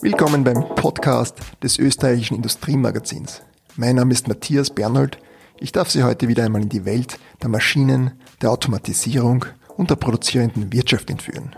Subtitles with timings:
[0.00, 3.42] Willkommen beim Podcast des österreichischen Industriemagazins.
[3.74, 5.18] Mein Name ist Matthias Bernold.
[5.58, 9.44] Ich darf Sie heute wieder einmal in die Welt der Maschinen, der Automatisierung
[9.76, 11.56] und der produzierenden Wirtschaft entführen.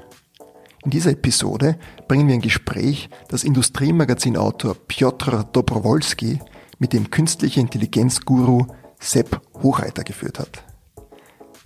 [0.82, 6.40] In dieser Episode bringen wir ein Gespräch das Industriemagazin-Autor Piotr Dobrowolski
[6.78, 8.64] mit dem künstliche Intelligenz-Guru
[8.98, 10.64] Sepp Hochreiter geführt hat.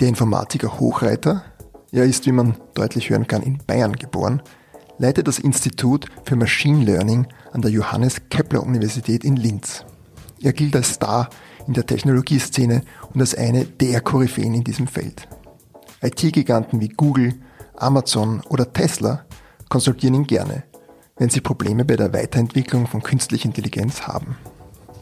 [0.01, 1.45] Der Informatiker Hochreiter,
[1.93, 4.43] er ist, wie man deutlich hören kann, in Bayern geboren,
[4.99, 9.85] leitet das Institut für Machine Learning an der Johannes Kepler Universität in Linz.
[10.41, 11.31] Er gilt als Star
[11.67, 15.29] in der Technologieszene und als eine der Koryphäen in diesem Feld.
[16.03, 17.35] IT-Giganten wie Google,
[17.77, 19.25] Amazon oder Tesla
[19.69, 20.65] konsultieren ihn gerne,
[21.17, 24.37] wenn sie Probleme bei der Weiterentwicklung von künstlicher Intelligenz haben.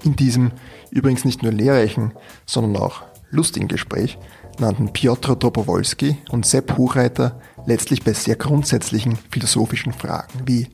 [0.04, 0.52] In diesem
[0.90, 2.12] übrigens nicht nur lehrreichen,
[2.46, 4.18] sondern auch lustigen Gespräch
[4.58, 10.68] nannten Piotr Dobrowolski und Sepp Hochreiter letztlich bei sehr grundsätzlichen philosophischen Fragen wie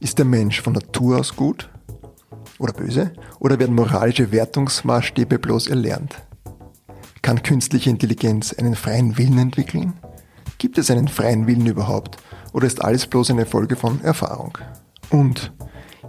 [0.00, 1.70] ist der Mensch von Natur aus gut
[2.58, 6.16] oder böse oder werden moralische Wertungsmaßstäbe bloß erlernt?
[7.22, 9.94] Kann künstliche Intelligenz einen freien Willen entwickeln?
[10.58, 12.18] Gibt es einen freien Willen überhaupt
[12.52, 14.58] oder ist alles bloß eine Folge von Erfahrung?
[15.10, 15.52] Und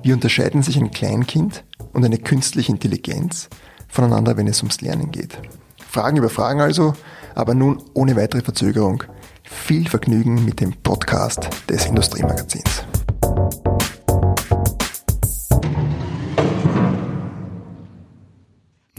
[0.03, 3.49] wie unterscheiden sich ein Kleinkind und eine künstliche Intelligenz
[3.87, 5.39] voneinander, wenn es ums Lernen geht?
[5.89, 6.93] Fragen über Fragen also,
[7.33, 9.03] aber nun ohne weitere Verzögerung.
[9.49, 12.85] Viel Vergnügen mit dem Podcast des Industriemagazins.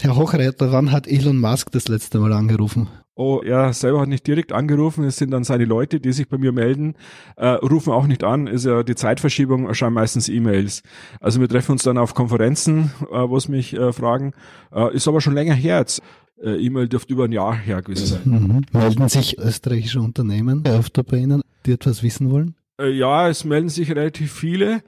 [0.01, 2.89] Herr Hochreiter, wann hat Elon Musk das letzte Mal angerufen?
[3.15, 6.39] Oh, er selber hat nicht direkt angerufen, es sind dann seine Leute, die sich bei
[6.39, 6.95] mir melden,
[7.37, 10.83] äh, rufen auch nicht an, ist ja die Zeitverschiebung, erscheinen meistens E-Mails.
[11.21, 14.33] Also wir treffen uns dann auf Konferenzen, äh, wo es mich äh, fragen,
[14.73, 16.01] äh, ist aber schon länger her jetzt.
[16.43, 18.21] Äh, E-Mail dürfte über ein Jahr her gewesen sein.
[18.25, 18.65] Mhm.
[18.73, 22.55] Melden sich österreichische Unternehmen öfter bei Ihnen, die etwas wissen wollen?
[22.81, 24.83] Äh, ja, es melden sich relativ viele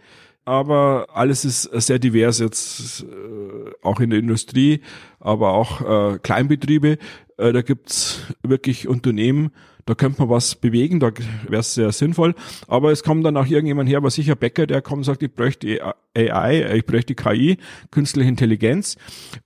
[0.45, 4.81] aber alles ist sehr divers jetzt, äh, auch in der Industrie,
[5.19, 6.99] aber auch äh, Kleinbetriebe.
[7.37, 9.53] Äh, da gibt's wirklich Unternehmen,
[9.87, 11.11] da könnte man was bewegen, da
[11.49, 12.35] wäre es sehr sinnvoll.
[12.69, 15.33] Aber es kommt dann auch irgendjemand her, aber sicher Bäcker, der kommt und sagt, ich
[15.33, 17.59] bräuchte AI, ich bräuchte KI,
[17.91, 18.97] künstliche Intelligenz.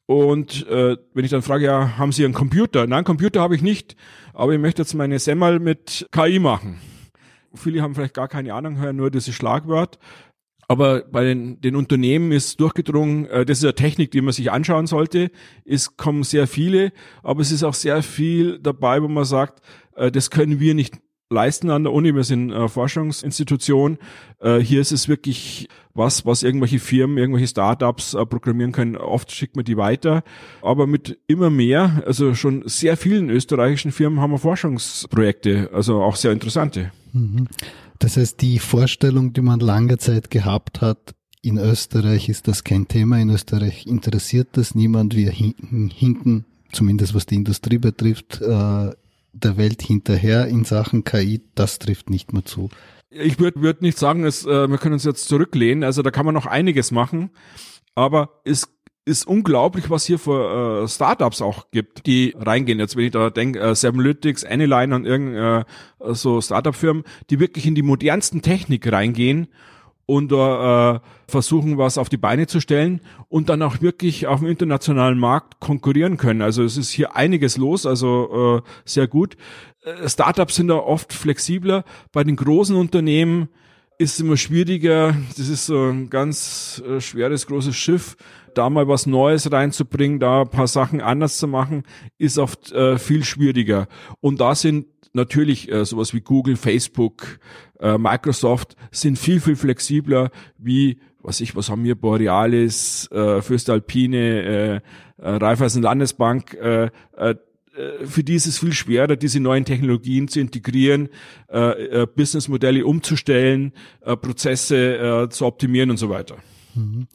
[0.06, 2.86] Und äh, wenn ich dann frage, ja, haben Sie einen Computer?
[2.86, 3.96] Nein, Computer habe ich nicht,
[4.32, 6.80] aber ich möchte jetzt meine Semmel mit KI machen.
[7.54, 9.98] Viele haben vielleicht gar keine Ahnung, hören nur dieses Schlagwort.
[10.68, 14.50] Aber bei den, den Unternehmen ist durchgedrungen, äh, das ist eine Technik, die man sich
[14.50, 15.30] anschauen sollte.
[15.64, 16.92] Es kommen sehr viele,
[17.22, 19.60] aber es ist auch sehr viel dabei, wo man sagt,
[19.96, 20.98] das können wir nicht
[21.30, 22.14] leisten an der Uni.
[22.14, 23.98] Wir sind eine Forschungsinstitution.
[24.40, 28.96] Äh, hier ist es wirklich was, was irgendwelche Firmen, irgendwelche Startups äh, programmieren können.
[28.96, 30.22] Oft schickt man die weiter.
[30.62, 36.16] Aber mit immer mehr, also schon sehr vielen österreichischen Firmen haben wir Forschungsprojekte, also auch
[36.16, 36.92] sehr interessante.
[37.12, 37.48] Mhm.
[37.98, 42.88] Das heißt, die Vorstellung, die man lange Zeit gehabt hat, in Österreich ist das kein
[42.88, 48.90] Thema, in Österreich interessiert das niemand, wir hinken, hinken zumindest was die Industrie betrifft, äh,
[49.34, 52.70] der Welt hinterher in Sachen KI, das trifft nicht mehr zu.
[53.10, 56.26] Ich würde würd nicht sagen, es, äh, wir können uns jetzt zurücklehnen, also da kann
[56.26, 57.30] man noch einiges machen,
[57.94, 58.68] aber es
[59.04, 62.78] ist unglaublich, was hier für äh, Startups auch gibt, die reingehen.
[62.78, 65.64] Jetzt wenn ich da denke, äh, Sevenlytics, Anyline und irgend äh,
[66.14, 69.48] so Startup-Firmen, die wirklich in die modernsten Technik reingehen
[70.06, 70.98] und äh,
[71.28, 75.60] versuchen, was auf die Beine zu stellen und dann auch wirklich auf dem internationalen Markt
[75.60, 76.42] konkurrieren können.
[76.42, 79.36] Also es ist hier einiges los, also äh, sehr gut.
[79.82, 81.84] Äh, Startups sind da oft flexibler.
[82.12, 83.48] Bei den großen Unternehmen
[83.98, 85.14] ist es immer schwieriger.
[85.36, 88.16] Das ist so ein ganz äh, schweres, großes Schiff
[88.54, 91.82] da mal was Neues reinzubringen, da ein paar Sachen anders zu machen,
[92.18, 93.88] ist oft äh, viel schwieriger.
[94.20, 97.38] Und da sind natürlich äh, sowas wie Google, Facebook,
[97.80, 104.42] äh, Microsoft sind viel, viel flexibler wie, was ich, was haben wir, Borealis, äh, Fürstalpine,
[104.42, 104.80] äh, äh,
[105.18, 107.34] Raiffeisen Landesbank, äh, äh,
[108.04, 111.08] für die ist es viel schwerer, diese neuen Technologien zu integrieren,
[111.50, 113.72] äh, äh, Businessmodelle umzustellen,
[114.02, 116.36] äh, Prozesse äh, zu optimieren und so weiter.
[116.74, 117.08] Mhm.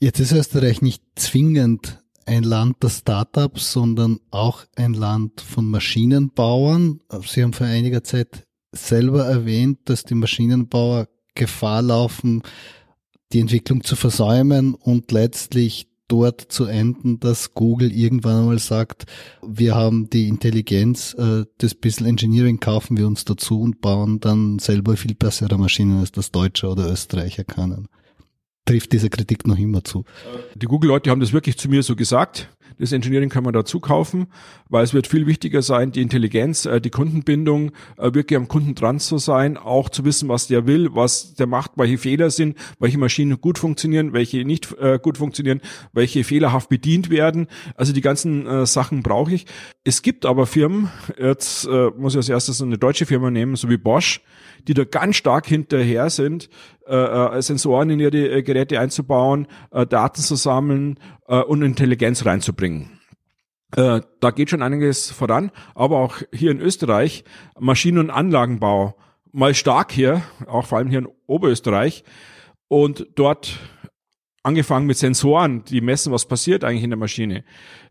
[0.00, 7.00] Jetzt ist Österreich nicht zwingend ein Land der Startups, sondern auch ein Land von Maschinenbauern.
[7.26, 12.42] Sie haben vor einiger Zeit selber erwähnt, dass die Maschinenbauer Gefahr laufen,
[13.32, 19.06] die Entwicklung zu versäumen und letztlich dort zu enden, dass Google irgendwann einmal sagt,
[19.46, 24.58] wir haben die Intelligenz, äh, das bisschen Engineering kaufen wir uns dazu und bauen dann
[24.58, 27.88] selber viel bessere Maschinen als das Deutsche oder Österreicher können
[28.64, 30.04] trifft diese Kritik noch immer zu.
[30.54, 32.48] Die Google-Leute haben das wirklich zu mir so gesagt.
[32.78, 34.26] Das Engineering kann man dazu kaufen,
[34.68, 38.74] weil es wird viel wichtiger sein, die Intelligenz, äh, die Kundenbindung, äh, wirklich am Kunden
[38.74, 42.56] dran zu sein, auch zu wissen, was der will, was der macht, welche Fehler sind,
[42.78, 45.60] welche Maschinen gut funktionieren, welche nicht äh, gut funktionieren,
[45.92, 47.46] welche fehlerhaft bedient werden.
[47.76, 49.46] Also die ganzen Sachen brauche ich.
[49.84, 53.76] Es gibt aber Firmen, jetzt muss ich als erstes eine deutsche Firma nehmen, so wie
[53.76, 54.20] Bosch,
[54.68, 56.48] die da ganz stark hinterher sind,
[56.86, 63.00] äh, Sensoren in ihre Geräte einzubauen, äh, Daten zu sammeln äh, und Intelligenz reinzubringen.
[63.74, 67.24] Äh, da geht schon einiges voran, aber auch hier in Österreich
[67.58, 68.96] Maschinen- und Anlagenbau
[69.32, 72.04] mal stark hier, auch vor allem hier in Oberösterreich
[72.68, 73.58] und dort
[74.42, 77.44] angefangen mit Sensoren, die messen, was passiert eigentlich in der Maschine,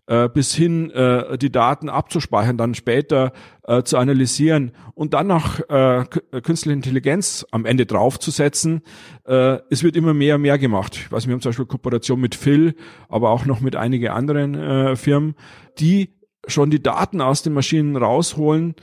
[0.08, 3.32] äh, bis hin äh, die Daten abzuspeichern, dann später
[3.64, 6.06] äh, zu analysieren und dann noch äh, äh,
[6.42, 8.82] künstliche Intelligenz am Ende draufzusetzen.
[9.26, 10.96] Äh, es wird immer mehr und mehr gemacht.
[10.98, 12.76] Ich weiß, wir haben zum Beispiel Kooperation mit Phil,
[13.10, 15.36] aber auch noch mit einigen anderen äh, Firmen,
[15.80, 18.76] die schon die Daten aus den Maschinen rausholen,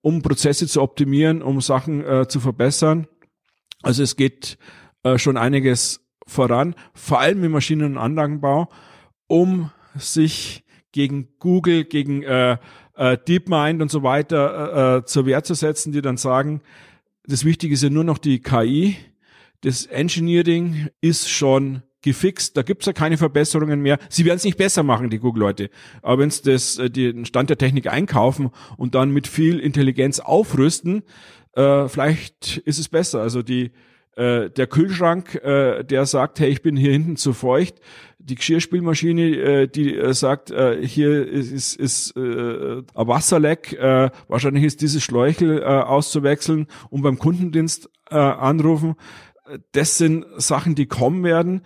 [0.00, 3.06] um Prozesse zu optimieren, um Sachen äh, zu verbessern.
[3.82, 4.58] Also es geht
[5.02, 8.68] äh, schon einiges voran, vor allem im Maschinen- und Anlagenbau,
[9.28, 10.63] um sich
[10.94, 12.56] gegen Google, gegen äh,
[12.96, 16.62] äh, DeepMind und so weiter äh, äh, zur Wehr zu setzen, die dann sagen,
[17.26, 18.96] das Wichtige ist ja nur noch die KI.
[19.62, 23.98] Das Engineering ist schon gefixt, da gibt's ja keine Verbesserungen mehr.
[24.08, 25.68] Sie werden es nicht besser machen, die Google-Leute.
[26.00, 31.02] Aber wenn sie äh, den Stand der Technik einkaufen und dann mit viel Intelligenz aufrüsten,
[31.54, 33.20] äh, vielleicht ist es besser.
[33.20, 33.72] Also die
[34.16, 37.74] äh, der Kühlschrank, äh, der sagt, hey, ich bin hier hinten zu feucht.
[38.18, 44.10] Die Geschirrspülmaschine, äh, die äh, sagt, äh, hier ist, ist, ist äh, ein Wasserleck, äh,
[44.28, 48.94] wahrscheinlich ist dieses Schläuchel äh, auszuwechseln und beim Kundendienst äh, anrufen.
[49.72, 51.60] Das sind Sachen, die kommen werden.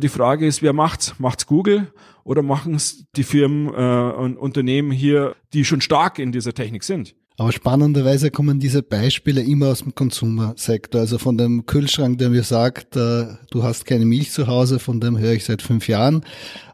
[0.00, 1.14] Die Frage ist, wer macht's?
[1.18, 1.92] Macht's Google
[2.24, 6.84] oder machen es die Firmen äh, und Unternehmen hier, die schon stark in dieser Technik
[6.84, 7.14] sind?
[7.38, 11.00] Aber spannenderweise kommen diese Beispiele immer aus dem Konsumersektor.
[11.00, 14.98] Also von dem Kühlschrank, der mir sagt, äh, du hast keine Milch zu Hause, von
[14.98, 16.24] dem höre ich seit fünf Jahren.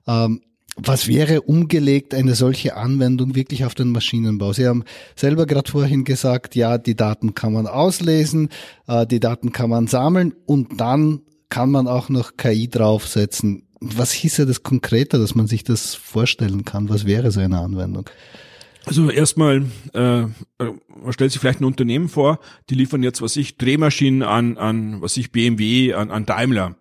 [0.07, 0.41] Ähm,
[0.77, 4.55] was wäre umgelegt eine solche Anwendung wirklich auf den Maschinenbau?
[4.55, 4.85] Sie haben
[5.15, 8.49] selber gerade vorhin gesagt, ja, die Daten kann man auslesen,
[8.89, 11.21] äh, die Daten kann man sammeln und dann
[11.51, 13.69] kann man auch noch KI draufsetzen.
[13.81, 16.89] Was hieße das konkreter, dass man sich das vorstellen kann?
[16.89, 18.09] Was wäre so eine Anwendung?
[18.87, 19.65] Also erstmal,
[19.95, 20.27] äh, äh,
[20.59, 22.39] man stellt sich vielleicht ein Unternehmen vor,
[22.69, 26.77] die liefern jetzt, was ich, Drehmaschinen an, an was ich, BMW, an, an Daimler.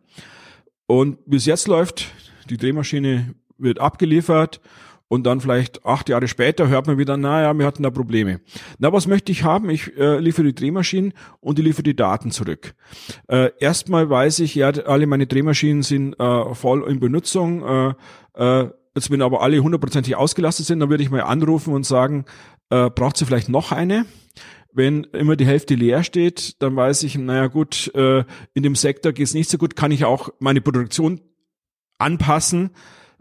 [0.85, 2.11] Und bis jetzt läuft,
[2.49, 4.59] die Drehmaschine wird abgeliefert
[5.07, 8.41] und dann vielleicht acht Jahre später hört man wieder, naja, wir hatten da Probleme.
[8.79, 9.69] Na, was möchte ich haben?
[9.69, 12.73] Ich äh, liefere die Drehmaschinen und ich liefere die Daten zurück.
[13.27, 17.63] Äh, erstmal weiß ich, ja, alle meine Drehmaschinen sind äh, voll in Benutzung.
[17.63, 17.93] Äh,
[18.33, 22.25] äh, Jetzt, wenn aber alle hundertprozentig ausgelastet sind, dann würde ich mal anrufen und sagen,
[22.69, 24.05] äh, braucht sie vielleicht noch eine?
[24.71, 28.23] Wenn immer die Hälfte leer steht, dann weiß ich, naja gut, äh,
[28.53, 31.21] in dem Sektor geht es nicht so gut, kann ich auch meine Produktion
[31.97, 32.71] anpassen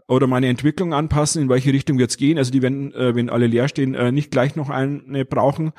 [0.07, 2.37] oder meine Entwicklung anpassen, in welche Richtung wir jetzt gehen.
[2.37, 5.73] Also die werden, äh, wenn alle leer stehen, äh, nicht gleich noch eine brauchen.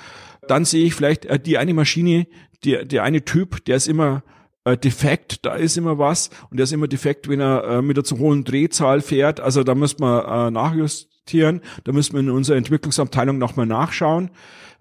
[0.49, 2.27] Dann sehe ich vielleicht äh, die eine Maschine,
[2.65, 4.23] die, der eine Typ, der ist immer
[4.65, 7.97] äh, defekt, da ist immer was und der ist immer defekt, wenn er äh, mit
[7.97, 9.41] der zu hohen Drehzahl fährt.
[9.41, 14.31] Also da müssen wir äh, nachjustieren, da müssen wir in unserer Entwicklungsabteilung nochmal nachschauen.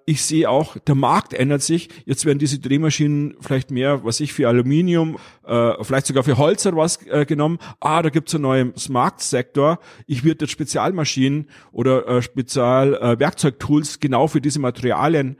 [0.05, 1.87] Ich sehe auch, der Markt ändert sich.
[2.05, 6.65] Jetzt werden diese Drehmaschinen vielleicht mehr, was ich für Aluminium, äh, vielleicht sogar für Holz
[6.65, 7.57] oder was äh, genommen.
[7.79, 9.79] Ah, da gibt's einen neuen Marktsektor.
[10.05, 15.37] Ich würde jetzt Spezialmaschinen oder äh, Spezial-Werkzeugtools äh, genau für diese Materialien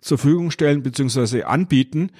[0.00, 1.42] zur Verfügung stellen bzw.
[1.42, 2.10] anbieten.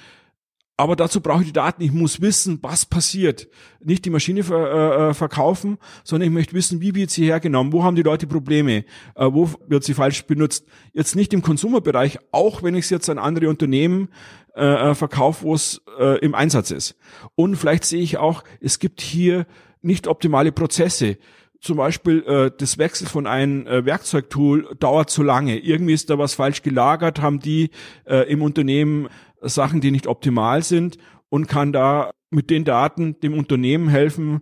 [0.77, 1.81] Aber dazu brauche ich die Daten.
[1.81, 3.47] Ich muss wissen, was passiert.
[3.79, 7.71] Nicht die Maschine ver, äh, äh, verkaufen, sondern ich möchte wissen, wie wird sie hergenommen?
[7.71, 8.83] Wo haben die Leute Probleme?
[9.15, 10.65] Äh, wo wird sie falsch benutzt?
[10.91, 14.09] Jetzt nicht im Konsumerbereich, auch wenn ich es jetzt an andere Unternehmen
[14.55, 16.97] äh, äh, verkaufe, wo es äh, im Einsatz ist.
[17.35, 19.47] Und vielleicht sehe ich auch, es gibt hier
[19.81, 21.17] nicht optimale Prozesse
[21.65, 25.57] zum Beispiel äh, das Wechsel von einem äh, Werkzeugtool dauert zu lange.
[25.57, 27.71] Irgendwie ist da was falsch gelagert, haben die
[28.05, 29.09] äh, im Unternehmen
[29.47, 30.97] Sachen, die nicht optimal sind
[31.29, 34.41] und kann da mit den Daten dem Unternehmen helfen,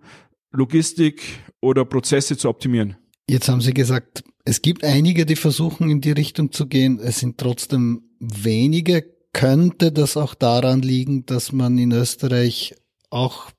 [0.52, 1.22] Logistik
[1.62, 2.98] oder Prozesse zu optimieren.
[3.28, 7.00] Jetzt haben Sie gesagt, es gibt einige, die versuchen in die Richtung zu gehen.
[7.00, 9.06] Es sind trotzdem wenige.
[9.32, 12.76] Könnte das auch daran liegen, dass man in Österreich
[13.10, 13.52] auch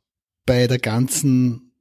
[0.47, 1.73] bei der ganzen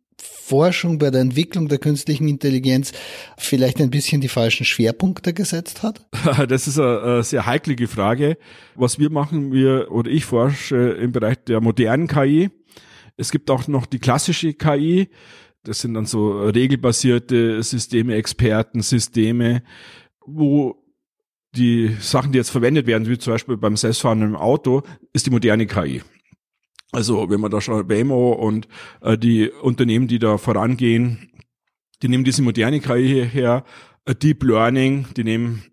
[0.45, 2.91] Forschung, bei der Entwicklung der künstlichen Intelligenz
[3.38, 6.05] vielleicht ein bisschen die falschen Schwerpunkte gesetzt hat?
[6.47, 8.38] Das ist eine, sehr heiklige Frage.
[8.75, 12.50] Was wir machen, wir oder ich forsche im Bereich der modernen KI.
[13.15, 15.09] Es gibt auch noch die klassische KI.
[15.63, 19.63] Das sind dann so regelbasierte Systeme, Expertensysteme,
[20.25, 20.75] wo
[21.55, 24.81] die Sachen, die jetzt verwendet werden, wie zum Beispiel beim selbstfahrenden Auto,
[25.13, 26.01] ist die moderne KI.
[26.93, 28.67] Also wenn man da schaut, Waymo und
[29.01, 31.31] äh, die Unternehmen, die da vorangehen,
[32.03, 33.65] die nehmen diese moderne KI her,
[34.05, 35.63] äh, Deep Learning, die nehmen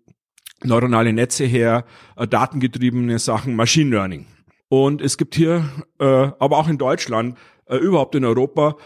[0.63, 1.85] neuronale Netze her,
[2.15, 4.25] äh, datengetriebene Sachen, Machine Learning.
[4.67, 8.77] Und es gibt hier, äh, aber auch in Deutschland, äh, überhaupt in Europa,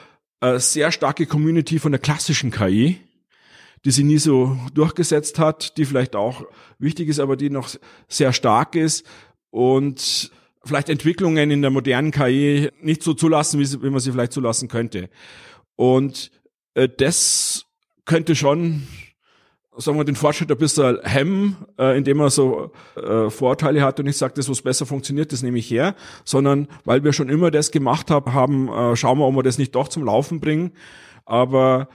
[0.41, 2.99] äh, sehr starke Community von der klassischen KI,
[3.85, 6.43] die sie nie so durchgesetzt hat, die vielleicht auch
[6.79, 7.69] wichtig ist, aber die noch
[8.09, 9.05] sehr stark ist
[9.51, 10.31] und
[10.65, 14.33] vielleicht Entwicklungen in der modernen KI nicht so zulassen, wie, sie, wie man sie vielleicht
[14.33, 15.09] zulassen könnte.
[15.75, 16.31] Und
[16.73, 17.65] äh, das
[18.05, 18.83] könnte schon
[19.77, 24.07] sagen wir, den Fortschritt ein bisschen hemmen, äh, indem man so äh, Vorteile hat und
[24.07, 27.51] ich sage, das, was besser funktioniert, das nehme ich her, sondern weil wir schon immer
[27.51, 30.71] das gemacht haben, haben äh, schauen wir, ob wir das nicht doch zum Laufen bringen.
[31.25, 31.89] Aber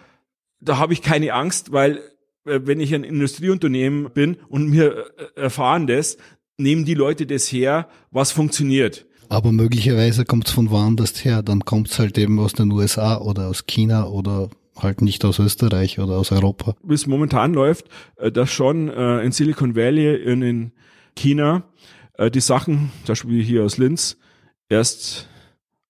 [0.61, 1.99] da habe ich keine Angst, weil
[2.45, 6.19] äh, wenn ich ein Industrieunternehmen bin und wir äh, erfahren das,
[6.61, 9.07] nehmen die Leute das her, was funktioniert.
[9.29, 13.19] Aber möglicherweise kommt es von woanders her, dann kommt es halt eben aus den USA
[13.19, 16.75] oder aus China oder halt nicht aus Österreich oder aus Europa.
[16.83, 17.87] Wie es momentan läuft,
[18.17, 20.73] äh, dass schon äh, in Silicon Valley in, in
[21.15, 21.63] China
[22.15, 24.17] äh, die Sachen, zum Beispiel hier aus Linz,
[24.69, 25.29] erst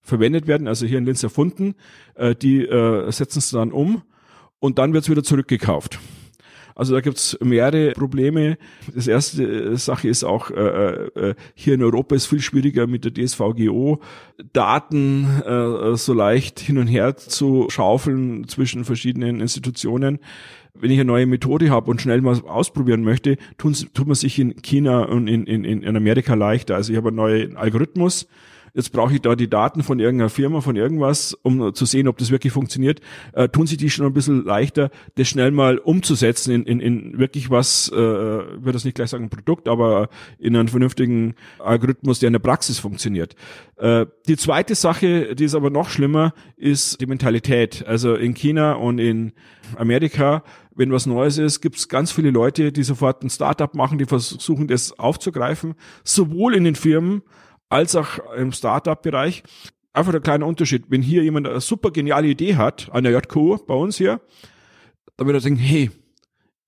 [0.03, 1.77] verwendet werden, also hier in Linz erfunden,
[2.43, 2.67] die
[3.11, 4.03] setzen es dann um
[4.59, 6.01] und dann wird es wieder zurückgekauft.
[6.75, 8.59] Also da gibt's mehrere Probleme.
[8.95, 13.05] Das erste äh, Sache ist auch, äh, äh, hier in Europa ist viel schwieriger mit
[13.05, 14.01] der DSVGO
[14.53, 20.19] Daten äh, so leicht hin und her zu schaufeln zwischen verschiedenen Institutionen.
[20.75, 24.39] Wenn ich eine neue Methode habe und schnell mal ausprobieren möchte, tun, tut man sich
[24.39, 26.77] in China und in, in, in Amerika leichter.
[26.77, 28.29] Also ich habe einen neuen Algorithmus,
[28.75, 32.19] jetzt brauche ich da die Daten von irgendeiner Firma, von irgendwas, um zu sehen, ob
[32.19, 33.01] das wirklich funktioniert,
[33.33, 37.19] äh, tun sie die schon ein bisschen leichter, das schnell mal umzusetzen in, in, in
[37.19, 40.09] wirklich was, äh, würde das nicht gleich sagen ein Produkt, aber
[40.39, 43.35] in einen vernünftigen Algorithmus, der in der Praxis funktioniert.
[43.77, 47.85] Äh, die zweite Sache, die ist aber noch schlimmer, ist die Mentalität.
[47.87, 49.33] Also in China und in
[49.77, 50.43] Amerika
[50.81, 54.07] wenn was Neues ist, gibt es ganz viele Leute, die sofort ein Startup machen, die
[54.07, 55.75] versuchen, das aufzugreifen,
[56.05, 57.21] sowohl in den Firmen
[57.71, 59.43] als auch im Startup-Bereich.
[59.93, 60.85] Einfach ein kleiner Unterschied.
[60.89, 64.21] Wenn hier jemand eine super geniale Idee hat, an der JQ bei uns hier,
[65.17, 65.91] dann wird er denken, hey,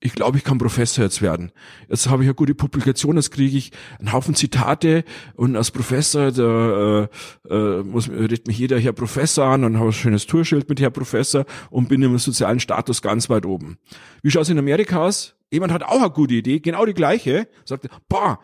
[0.04, 1.52] ich glaube, ich kann Professor jetzt werden.
[1.88, 5.04] Jetzt habe ich eine gute Publikation, jetzt kriege ich einen Haufen Zitate
[5.35, 7.09] und als Professor, da äh,
[7.49, 10.90] äh, muss, redet mich jeder Herr Professor an und habe ein schönes Tourschild mit Herr
[10.90, 13.78] Professor und bin im sozialen Status ganz weit oben.
[14.23, 15.37] Wie schaut es in Amerika aus?
[15.52, 18.40] Jemand hat auch eine gute Idee, genau die gleiche, sagt, boah,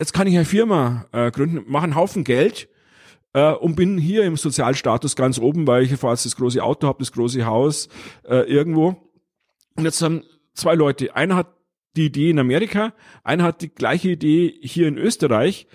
[0.00, 2.68] jetzt kann ich eine Firma äh, gründen, mache einen Haufen Geld
[3.34, 6.98] äh, und bin hier im Sozialstatus ganz oben, weil ich fahre das große Auto habe,
[7.00, 7.88] das große Haus
[8.24, 8.96] äh, irgendwo.
[9.76, 11.54] Und jetzt haben zwei Leute, einer hat
[11.96, 15.66] die Idee in Amerika, einer hat die gleiche Idee hier in Österreich,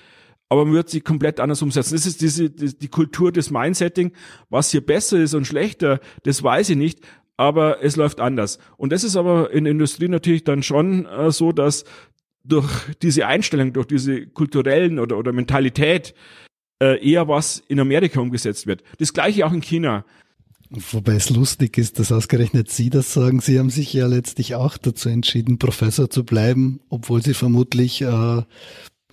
[0.49, 1.93] aber man wird sie komplett anders umsetzen.
[1.93, 4.11] Das ist diese die, die Kultur des Mindsetting,
[4.49, 6.99] was hier besser ist und schlechter, das weiß ich nicht,
[7.37, 8.59] aber es läuft anders.
[8.77, 11.83] Und das ist aber in der Industrie natürlich dann schon äh, so, dass
[12.47, 12.69] durch
[13.01, 16.13] diese Einstellung, durch diese kulturellen oder, oder Mentalität
[16.81, 18.83] äh, eher was in Amerika umgesetzt wird.
[18.99, 20.05] Das gleiche auch in China.
[20.69, 23.39] Wobei es lustig ist, dass ausgerechnet Sie das sagen.
[23.39, 28.41] Sie haben sich ja letztlich auch dazu entschieden, Professor zu bleiben, obwohl Sie vermutlich äh,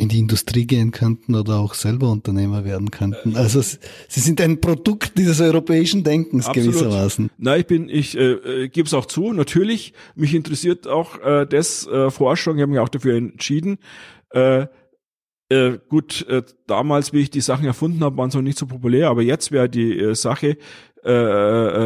[0.03, 3.37] in die Industrie gehen könnten oder auch selber Unternehmer werden könnten.
[3.37, 6.73] Also sie sind ein Produkt dieses europäischen Denkens Absolut.
[6.73, 7.31] gewissermaßen.
[7.39, 9.33] Na, ich bin, ich äh, äh gebe es auch zu.
[9.33, 12.57] Natürlich, mich interessiert auch äh, das äh, Forschung.
[12.57, 13.79] Ich habe mich auch dafür entschieden.
[14.31, 14.67] Äh,
[15.51, 18.67] äh, gut, äh, damals, wie ich die Sachen erfunden habe, waren sie noch nicht so
[18.67, 20.57] populär, aber jetzt wäre die äh, Sache,
[21.05, 21.11] äh,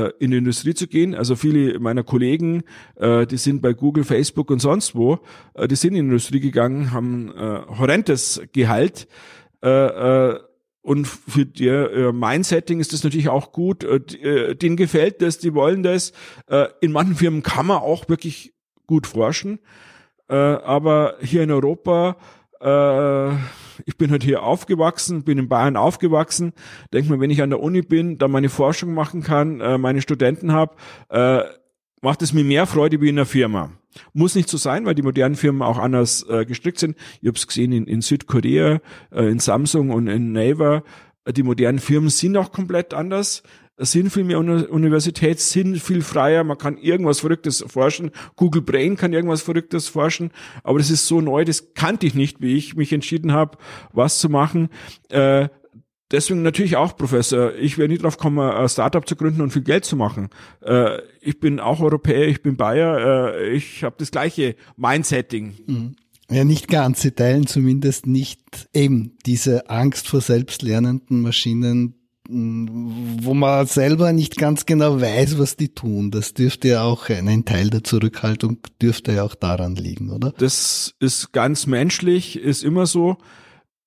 [0.06, 1.14] äh, in die Industrie zu gehen.
[1.14, 2.64] Also viele meiner Kollegen,
[2.96, 5.20] äh, die sind bei Google, Facebook und sonst wo,
[5.54, 9.08] äh, die sind in die Industrie gegangen, haben äh, horrendes Gehalt.
[9.62, 10.40] Äh, äh,
[10.82, 13.85] und für ihr Mindsetting ist das natürlich auch gut.
[13.85, 16.12] Äh, denen gefällt das, die wollen das.
[16.80, 18.54] In manchen Firmen kann man auch wirklich
[18.87, 19.58] gut forschen.
[20.28, 22.16] Aber hier in Europa
[22.61, 23.37] äh,
[23.85, 26.52] ich bin halt hier aufgewachsen, bin in Bayern aufgewachsen.
[26.92, 30.02] Denk mir, wenn ich an der Uni bin, da meine Forschung machen kann, äh, meine
[30.02, 30.76] Studenten habe,
[31.09, 31.42] äh,
[32.02, 33.73] macht es mir mehr Freude wie in der Firma.
[34.12, 36.97] Muss nicht so sein, weil die modernen Firmen auch anders äh, gestrickt sind.
[37.21, 38.80] Ich habe es gesehen in, in Südkorea,
[39.11, 40.83] äh, in Samsung und in Naver.
[41.28, 43.42] Die modernen Firmen sind auch komplett anders
[43.78, 48.11] sind viel mehr Universität, sind viel freier, man kann irgendwas Verrücktes forschen.
[48.35, 50.30] Google Brain kann irgendwas Verrücktes forschen,
[50.62, 53.59] aber das ist so neu, das kannte ich nicht, wie ich mich entschieden habe,
[53.92, 54.71] was zu machen.
[55.11, 55.49] Äh,
[56.11, 57.54] deswegen natürlich auch Professor.
[57.54, 60.30] Ich wäre nie drauf kommen, ein Startup zu gründen und viel Geld zu machen.
[60.62, 65.54] Äh, ich bin auch Europäer, ich bin Bayer, äh, ich habe das gleiche Mindsetting.
[65.66, 65.97] Mhm.
[66.30, 67.02] Ja, nicht ganz.
[67.02, 71.95] Sie teilen zumindest nicht eben diese Angst vor selbstlernenden Maschinen,
[72.28, 76.11] wo man selber nicht ganz genau weiß, was die tun.
[76.11, 80.33] Das dürfte ja auch, ein Teil der Zurückhaltung dürfte ja auch daran liegen, oder?
[80.38, 83.16] Das ist ganz menschlich, ist immer so.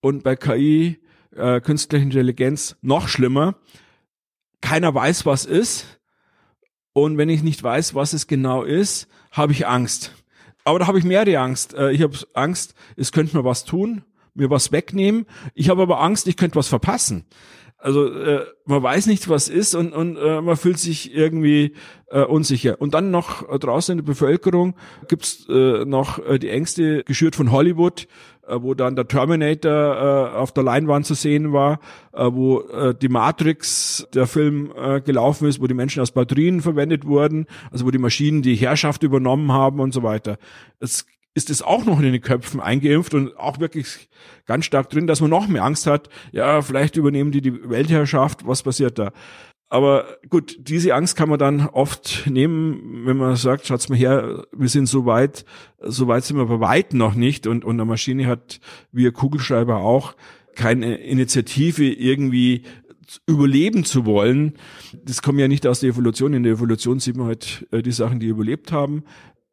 [0.01, 0.99] Und bei KI,
[1.35, 3.55] äh, künstliche Intelligenz, noch schlimmer.
[4.61, 5.85] Keiner weiß, was ist.
[6.93, 10.13] Und wenn ich nicht weiß, was es genau ist, habe ich Angst.
[10.63, 11.73] Aber da habe ich mehr die Angst.
[11.73, 14.03] Äh, ich habe Angst, es könnte mir was tun,
[14.33, 15.25] mir was wegnehmen.
[15.53, 17.25] Ich habe aber Angst, ich könnte was verpassen.
[17.81, 21.75] Also äh, man weiß nicht, was ist und, und äh, man fühlt sich irgendwie
[22.07, 22.81] äh, unsicher.
[22.81, 24.75] Und dann noch äh, draußen in der Bevölkerung
[25.07, 28.07] gibt's äh, noch äh, die Ängste geschürt von Hollywood,
[28.45, 29.71] äh, wo dann der Terminator
[30.33, 31.79] äh, auf der Leinwand zu sehen war,
[32.11, 36.59] äh, wo äh, die Matrix, der Film äh, gelaufen ist, wo die Menschen als Batterien
[36.59, 40.37] verwendet wurden, also wo die Maschinen die Herrschaft übernommen haben und so weiter.
[40.81, 41.05] Es
[41.39, 44.09] ist es auch noch in den Köpfen eingeimpft und auch wirklich
[44.45, 48.45] ganz stark drin, dass man noch mehr Angst hat, ja, vielleicht übernehmen die die Weltherrschaft,
[48.45, 49.13] was passiert da?
[49.69, 54.43] Aber gut, diese Angst kann man dann oft nehmen, wenn man sagt, schaut's mal her,
[54.51, 55.45] wir sind so weit,
[55.81, 58.59] so weit sind wir bei weitem noch nicht und, und eine Maschine hat,
[58.91, 60.15] wie ein Kugelschreiber auch,
[60.55, 62.63] keine Initiative irgendwie
[63.27, 64.55] überleben zu wollen.
[65.05, 66.33] Das kommt ja nicht aus der Evolution.
[66.33, 69.03] In der Evolution sieht man halt äh, die Sachen, die überlebt haben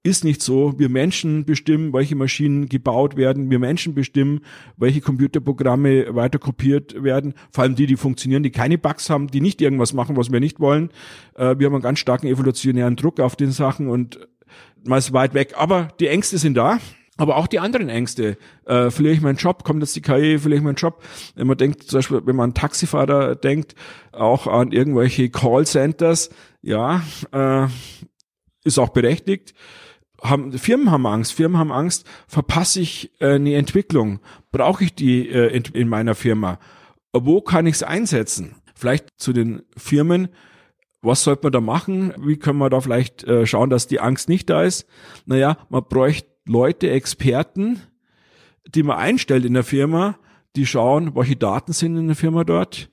[0.07, 0.79] ist nicht so.
[0.79, 3.51] Wir Menschen bestimmen, welche Maschinen gebaut werden.
[3.51, 4.41] Wir Menschen bestimmen,
[4.77, 7.35] welche Computerprogramme weiter kopiert werden.
[7.51, 10.41] Vor allem die, die funktionieren, die keine Bugs haben, die nicht irgendwas machen, was wir
[10.41, 10.91] nicht wollen.
[11.35, 14.21] Äh, wir haben einen ganz starken evolutionären Druck auf den Sachen und
[14.85, 15.55] man ist weit weg.
[15.57, 16.79] Aber die Ängste sind da.
[17.19, 18.37] Aber auch die anderen Ängste.
[18.67, 19.65] Äh, verliere ich meinen Job?
[19.65, 20.39] Kommt jetzt die KI?
[20.39, 21.03] Verliere ich meinen Job?
[21.35, 23.75] Wenn man denkt, zum Beispiel, wenn man an Taxifahrer denkt,
[24.13, 26.31] auch an irgendwelche Callcenters,
[26.61, 27.03] ja,
[27.33, 27.67] äh,
[28.65, 29.55] ist auch berechtigt
[30.29, 34.21] haben, Firmen haben Angst, Firmen haben Angst, verpasse ich äh, eine Entwicklung,
[34.53, 36.59] brauche ich die äh, in, in meiner Firma,
[37.13, 38.57] wo kann ich es einsetzen?
[38.75, 40.29] Vielleicht zu den Firmen,
[41.03, 42.13] was sollte man da machen?
[42.19, 44.87] Wie können wir da vielleicht äh, schauen, dass die Angst nicht da ist?
[45.25, 47.81] Naja, man bräuchte Leute, Experten,
[48.67, 50.19] die man einstellt in der Firma,
[50.57, 52.89] die schauen, welche Daten sind in der Firma dort.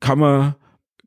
[0.00, 0.54] Kann man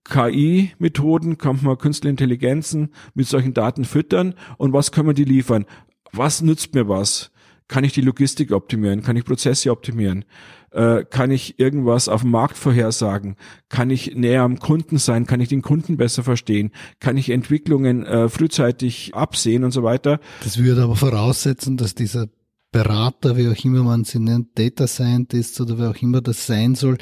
[0.03, 5.65] KI-Methoden, kann man künstliche Intelligenzen mit solchen Daten füttern und was können wir die liefern?
[6.11, 7.31] Was nützt mir was?
[7.67, 9.01] Kann ich die Logistik optimieren?
[9.01, 10.25] Kann ich Prozesse optimieren?
[10.71, 13.37] Äh, kann ich irgendwas auf dem Markt vorhersagen?
[13.69, 15.25] Kann ich näher am Kunden sein?
[15.25, 16.71] Kann ich den Kunden besser verstehen?
[16.99, 20.19] Kann ich Entwicklungen äh, frühzeitig absehen und so weiter?
[20.43, 22.27] Das würde aber voraussetzen, dass dieser
[22.71, 26.75] Berater, wie auch immer man sie nennt, Data Scientist oder wer auch immer das sein
[26.75, 26.97] soll,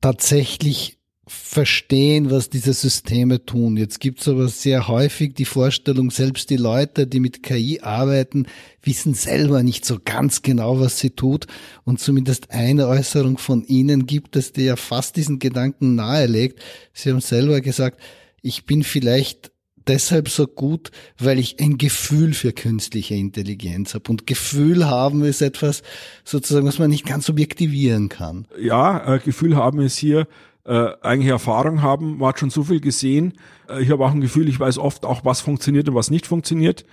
[0.00, 0.95] tatsächlich
[1.28, 3.76] verstehen, was diese Systeme tun.
[3.76, 8.46] Jetzt gibt's aber sehr häufig die Vorstellung, selbst die Leute, die mit KI arbeiten,
[8.82, 11.46] wissen selber nicht so ganz genau, was sie tut.
[11.84, 16.62] Und zumindest eine Äußerung von Ihnen gibt es, die ja fast diesen Gedanken nahelegt.
[16.92, 18.00] Sie haben selber gesagt,
[18.42, 19.50] ich bin vielleicht
[19.88, 24.10] deshalb so gut, weil ich ein Gefühl für künstliche Intelligenz habe.
[24.10, 25.82] Und Gefühl haben ist etwas
[26.24, 28.46] sozusagen, was man nicht ganz objektivieren kann.
[28.60, 30.28] Ja, äh, Gefühl haben ist hier
[30.66, 32.18] äh, eigentlich Erfahrung haben.
[32.18, 33.34] Man hat schon so viel gesehen.
[33.68, 36.26] Äh, ich habe auch ein Gefühl, ich weiß oft auch, was funktioniert und was nicht
[36.26, 36.84] funktioniert,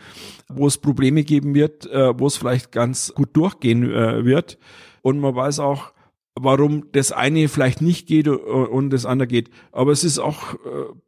[0.48, 4.58] wo es Probleme geben wird, äh, wo es vielleicht ganz gut durchgehen äh, wird.
[5.02, 5.92] Und man weiß auch,
[6.36, 9.50] warum das eine vielleicht nicht geht und das andere geht.
[9.72, 10.58] Aber es ist auch äh,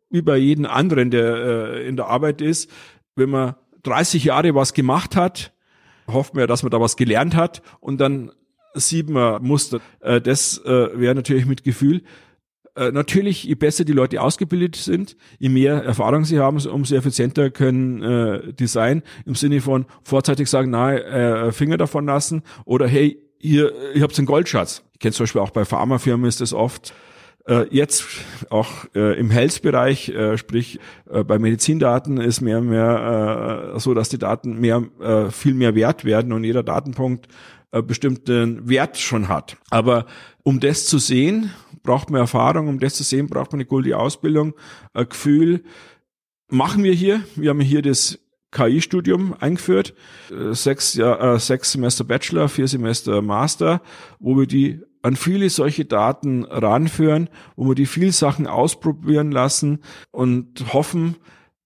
[0.09, 2.69] wie bei jedem anderen, der äh, in der Arbeit ist,
[3.15, 5.53] wenn man 30 Jahre was gemacht hat,
[6.07, 8.31] hofft man ja, dass man da was gelernt hat und dann
[8.75, 9.79] sieht man Muster.
[10.01, 12.03] Äh, das äh, wäre natürlich mit Gefühl.
[12.75, 17.49] Äh, natürlich, je besser die Leute ausgebildet sind, je mehr Erfahrung sie haben, umso effizienter
[17.49, 19.01] können äh, die sein.
[19.25, 24.17] Im Sinne von vorzeitig sagen, na, äh, Finger davon lassen oder hey, ihr, ihr habt
[24.17, 24.83] einen Goldschatz.
[24.93, 26.93] Ich kenne zum Beispiel auch bei Pharmafirmen ist das oft.
[27.47, 28.05] Äh, jetzt
[28.49, 33.93] auch äh, im Health-Bereich, äh, sprich äh, bei Medizindaten ist mehr und mehr äh, so,
[33.93, 37.27] dass die Daten mehr äh, viel mehr wert werden und jeder Datenpunkt
[37.71, 39.57] äh, bestimmten Wert schon hat.
[39.69, 40.07] Aber
[40.43, 41.51] um das zu sehen,
[41.85, 44.53] braucht man Erfahrung, um das zu sehen, braucht man eine gute Ausbildung,
[44.93, 45.63] ein Gefühl.
[46.49, 48.19] Machen wir hier, wir haben hier das
[48.51, 49.93] KI-Studium eingeführt,
[50.31, 53.81] äh, sechs, ja, äh, sechs Semester Bachelor, vier Semester Master,
[54.19, 59.79] wo wir die an viele solche Daten ranführen, wo wir die viel Sachen ausprobieren lassen
[60.11, 61.17] und hoffen,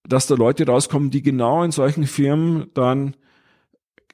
[0.06, 3.16] dass da Leute rauskommen, die genau in solchen Firmen dann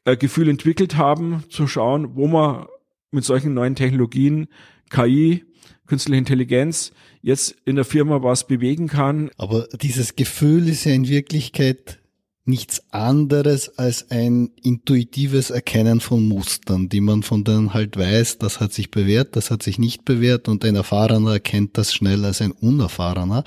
[0.04, 2.66] ein Gefühl entwickelt haben, zu schauen, wo man
[3.10, 4.46] mit solchen neuen Technologien
[4.90, 5.44] KI
[5.86, 9.30] künstliche Intelligenz jetzt in der Firma was bewegen kann.
[9.36, 11.98] Aber dieses Gefühl ist ja in Wirklichkeit
[12.46, 18.60] nichts anderes als ein intuitives Erkennen von Mustern, die man von denen halt weiß, das
[18.60, 22.40] hat sich bewährt, das hat sich nicht bewährt und ein Erfahrener erkennt das schneller als
[22.40, 23.42] ein Unerfahrener.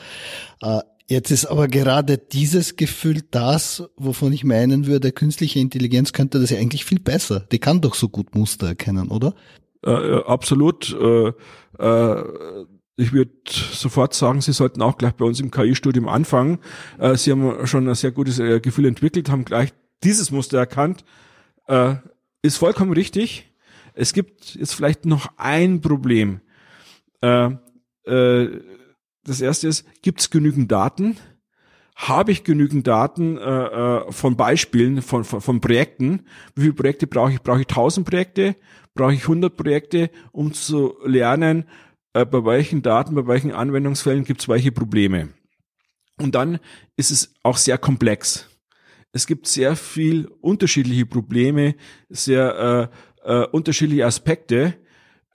[0.62, 6.42] Äh, jetzt ist aber gerade dieses Gefühl das, wovon ich meinen würde, künstliche Intelligenz könnte
[6.42, 7.48] das ja eigentlich viel besser.
[7.52, 9.34] Die kann doch so gut Muster erkennen, oder?
[9.86, 10.94] Äh, äh absolut.
[10.94, 11.34] Äh,
[11.80, 12.66] äh
[13.00, 16.60] ich würde sofort sagen, Sie sollten auch gleich bei uns im KI-Studium anfangen.
[16.98, 21.06] Äh, Sie haben schon ein sehr gutes äh, Gefühl entwickelt, haben gleich dieses Muster erkannt.
[21.68, 21.96] Äh,
[22.42, 23.54] ist vollkommen richtig.
[23.94, 26.42] Es gibt jetzt vielleicht noch ein Problem.
[27.22, 27.52] Äh,
[28.04, 28.62] äh,
[29.24, 31.18] das erste ist, gibt es genügend Daten?
[32.02, 36.22] Habe ich genügend Daten äh, von Beispielen, von, von, von Projekten?
[36.56, 37.42] Wie viele Projekte brauche ich?
[37.42, 38.56] Brauche ich 1000 Projekte?
[38.94, 41.66] Brauche ich 100 Projekte, um zu lernen,
[42.14, 45.34] äh, bei welchen Daten, bei welchen Anwendungsfällen gibt es welche Probleme.
[46.18, 46.60] Und dann
[46.96, 48.48] ist es auch sehr komplex.
[49.12, 51.76] Es gibt sehr viel unterschiedliche Probleme,
[52.08, 52.90] sehr
[53.26, 54.76] äh, äh, unterschiedliche Aspekte.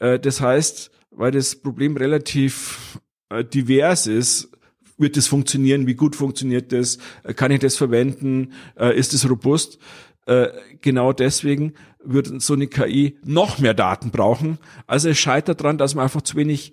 [0.01, 4.51] Äh, das heißt, weil das Problem relativ äh, divers ist,
[4.99, 5.87] wird es funktionieren?
[5.87, 6.99] Wie gut funktioniert das?
[7.23, 8.53] Äh, kann ich das verwenden?
[8.79, 9.79] Äh, ist es robust?
[10.27, 10.49] Äh,
[10.81, 14.59] genau deswegen wird so eine KI noch mehr Daten brauchen.
[14.87, 16.73] Also es scheitert daran, dass wir einfach zu wenig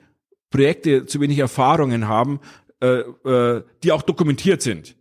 [0.50, 2.42] Projekte, zu wenig Erfahrungen haben,
[2.84, 4.96] die auch dokumentiert sind.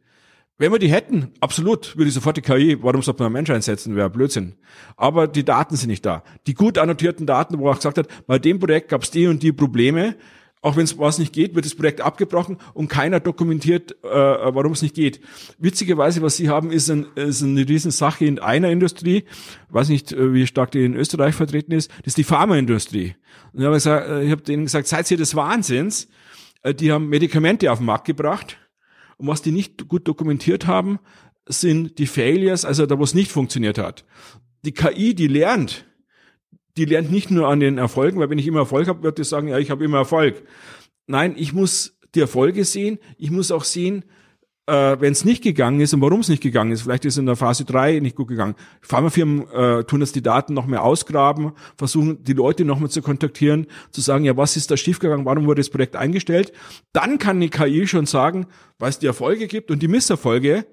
[0.59, 3.48] Wenn wir die hätten, absolut, würde ich sofort die KI, warum sollte man einen Mensch
[3.48, 4.56] einsetzen, wäre Blödsinn.
[4.94, 6.22] Aber die Daten sind nicht da.
[6.46, 9.26] Die gut annotierten Daten, wo er auch gesagt hat, bei dem Projekt gab es die
[9.26, 10.16] und die Probleme,
[10.62, 14.73] auch wenn es was nicht geht, wird das Projekt abgebrochen und keiner dokumentiert, äh, warum
[14.73, 15.20] es nicht geht.
[15.59, 19.25] Witzigerweise, was Sie haben, ist, ein, ist eine Riesensache in einer Industrie.
[19.70, 21.90] Weiß nicht, äh, wie stark die in Österreich vertreten ist.
[21.99, 23.14] Das ist die Pharmaindustrie.
[23.53, 26.09] Und ich habe gesagt, äh, ich hab denen gesagt, seid ihr des Wahnsinns?
[26.62, 28.59] Äh, die haben Medikamente auf den Markt gebracht.
[29.16, 30.99] Und was die nicht gut dokumentiert haben,
[31.46, 34.05] sind die Failures, also da, wo es nicht funktioniert hat.
[34.64, 35.87] Die KI, die lernt,
[36.80, 39.24] die lernt nicht nur an den Erfolgen, weil wenn ich immer Erfolg habe, wird die
[39.24, 40.42] sagen, ja, ich habe immer Erfolg.
[41.06, 44.02] Nein, ich muss die Erfolge sehen, ich muss auch sehen,
[44.64, 46.80] äh, wenn es nicht gegangen ist und warum es nicht gegangen ist.
[46.80, 48.54] Vielleicht ist es in der Phase 3 nicht gut gegangen.
[48.80, 53.02] Pharmafirmen äh, tun jetzt die Daten noch mehr ausgraben, versuchen die Leute noch mehr zu
[53.02, 56.52] kontaktieren, zu sagen, ja, was ist da schiefgegangen, warum wurde das Projekt eingestellt.
[56.94, 58.46] Dann kann die KI schon sagen,
[58.78, 60.64] was die Erfolge gibt und die Misserfolge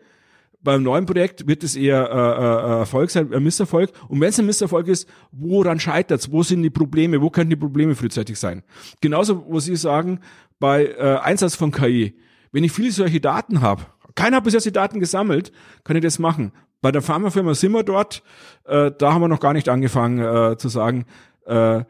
[0.67, 3.89] beim neuen Projekt wird es eher äh, äh, Erfolg sein, ein Misserfolg.
[4.09, 6.29] Und wenn es ein Misserfolg ist, woran scheitert es?
[6.29, 7.21] Wo sind die Probleme?
[7.21, 8.63] Wo könnten die Probleme frühzeitig sein?
[8.99, 10.19] Genauso, wo Sie sagen,
[10.59, 12.19] bei äh, Einsatz von KI,
[12.51, 15.53] wenn ich viele solche Daten habe, keiner hat bisher die Daten gesammelt,
[15.85, 16.51] kann ich das machen.
[16.81, 18.21] Bei der Pharmafirma sind wir dort,
[18.65, 21.05] äh, da haben wir noch gar nicht angefangen äh, zu sagen,
[21.45, 21.83] äh, äh,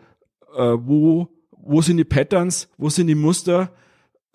[0.53, 3.71] wo, wo sind die Patterns, wo sind die Muster,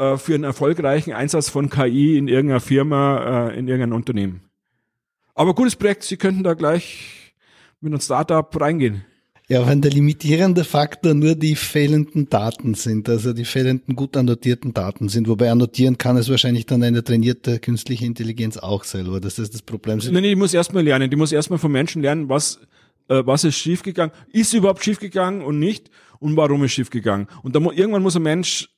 [0.02, 4.42] äh, für einen erfolgreichen Einsatz von KI in irgendeiner Firma, äh, in irgendeinem Unternehmen.
[5.34, 7.34] Aber gutes Projekt, Sie könnten da gleich
[7.80, 9.04] mit einem Startup reingehen.
[9.48, 14.72] Ja, wenn der limitierende Faktor nur die fehlenden Daten sind, also die fehlenden gut annotierten
[14.72, 19.36] Daten sind, wobei annotieren kann es wahrscheinlich dann eine trainierte künstliche Intelligenz auch selber, dass
[19.36, 20.10] das das Problem ist.
[20.10, 22.60] Nein, nee, die muss erstmal lernen, die muss erstmal von Menschen lernen, was,
[23.08, 27.26] äh, was ist schiefgegangen, ist überhaupt schiefgegangen und nicht und warum ist schiefgegangen.
[27.42, 28.68] Und dann, irgendwann muss ein Mensch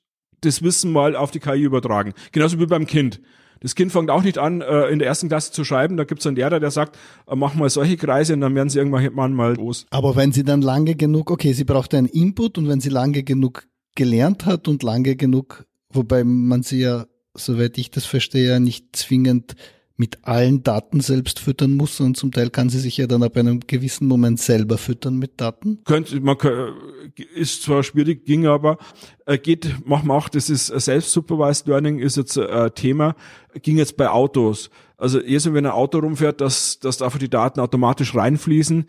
[0.41, 2.13] das Wissen mal auf die KI übertragen.
[2.33, 3.21] Genauso wie beim Kind.
[3.61, 5.97] Das Kind fängt auch nicht an, äh, in der ersten Klasse zu schreiben.
[5.97, 8.69] Da gibt es einen Lehrer, der sagt, äh, mach mal solche Kreise und dann werden
[8.69, 9.87] sie irgendwann mal los.
[9.91, 13.23] Aber wenn sie dann lange genug, okay, sie braucht einen Input und wenn sie lange
[13.23, 18.97] genug gelernt hat und lange genug, wobei man sie ja, soweit ich das verstehe, nicht
[18.97, 19.55] zwingend
[19.97, 23.37] mit allen Daten selbst füttern muss und zum Teil kann sie sich ja dann ab
[23.37, 25.79] einem gewissen Moment selber füttern mit Daten.
[25.85, 26.37] Könnte, man
[27.35, 28.79] ist zwar schwierig, ging aber,
[29.27, 33.15] äh, geht, machen wir auch, das ist Self-Supervised Learning ist jetzt ein äh, Thema,
[33.63, 34.71] ging jetzt bei Autos.
[34.97, 38.87] Also erst wenn ein Auto rumfährt, dass, dass einfach die Daten automatisch reinfließen.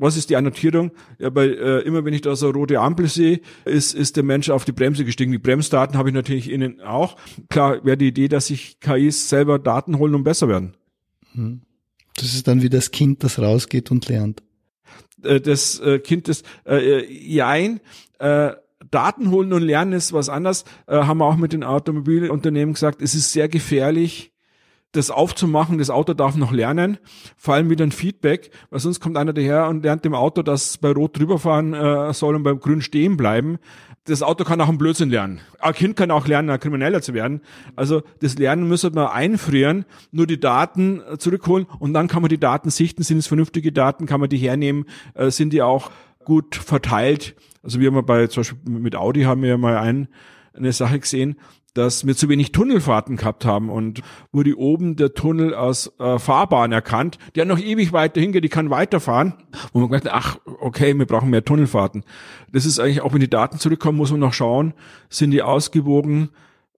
[0.00, 0.92] Was ist die Annotierung?
[1.18, 4.22] Ja, weil äh, immer wenn ich da so eine rote Ampel sehe, ist, ist der
[4.22, 5.32] Mensch auf die Bremse gestiegen.
[5.32, 7.16] Die Bremsdaten habe ich natürlich innen auch.
[7.48, 10.76] Klar wäre die Idee, dass sich KIs selber Daten holen und besser werden.
[11.32, 11.62] Hm.
[12.14, 14.42] Das ist dann wie das Kind, das rausgeht und lernt.
[15.22, 17.80] Äh, das äh, Kind ist äh, jein,
[18.18, 18.52] äh,
[18.90, 23.02] Daten holen und lernen ist was anderes, äh, haben wir auch mit den Automobilunternehmen gesagt,
[23.02, 24.32] es ist sehr gefährlich,
[24.92, 26.98] das aufzumachen, das Auto darf noch lernen,
[27.36, 30.78] vor allem wieder ein Feedback, weil sonst kommt einer daher und lernt dem Auto, dass
[30.78, 33.58] bei Rot drüberfahren äh, soll und beim Grün stehen bleiben.
[34.04, 35.40] Das Auto kann auch einen Blödsinn lernen.
[35.58, 37.42] Ein Kind kann auch lernen, ein Krimineller zu werden.
[37.76, 42.30] Also das Lernen müsste man einfrieren, nur die Daten äh, zurückholen und dann kann man
[42.30, 43.02] die Daten sichten.
[43.02, 44.06] Sind es vernünftige Daten?
[44.06, 44.86] Kann man die hernehmen?
[45.12, 45.90] Äh, sind die auch
[46.24, 47.34] gut verteilt.
[47.62, 50.08] Also wir haben bei, zum Beispiel mit Audi haben wir ja mal ein,
[50.54, 51.36] eine Sache gesehen,
[51.78, 56.72] dass wir zu wenig Tunnelfahrten gehabt haben und wurde oben der Tunnel als äh, Fahrbahn
[56.72, 59.34] erkannt, der noch ewig weiter hingeht, die kann weiterfahren.
[59.72, 62.04] Und man gedacht, ach, okay, wir brauchen mehr Tunnelfahrten.
[62.50, 64.74] Das ist eigentlich, auch wenn die Daten zurückkommen, muss man noch schauen,
[65.08, 66.30] sind die ausgewogen,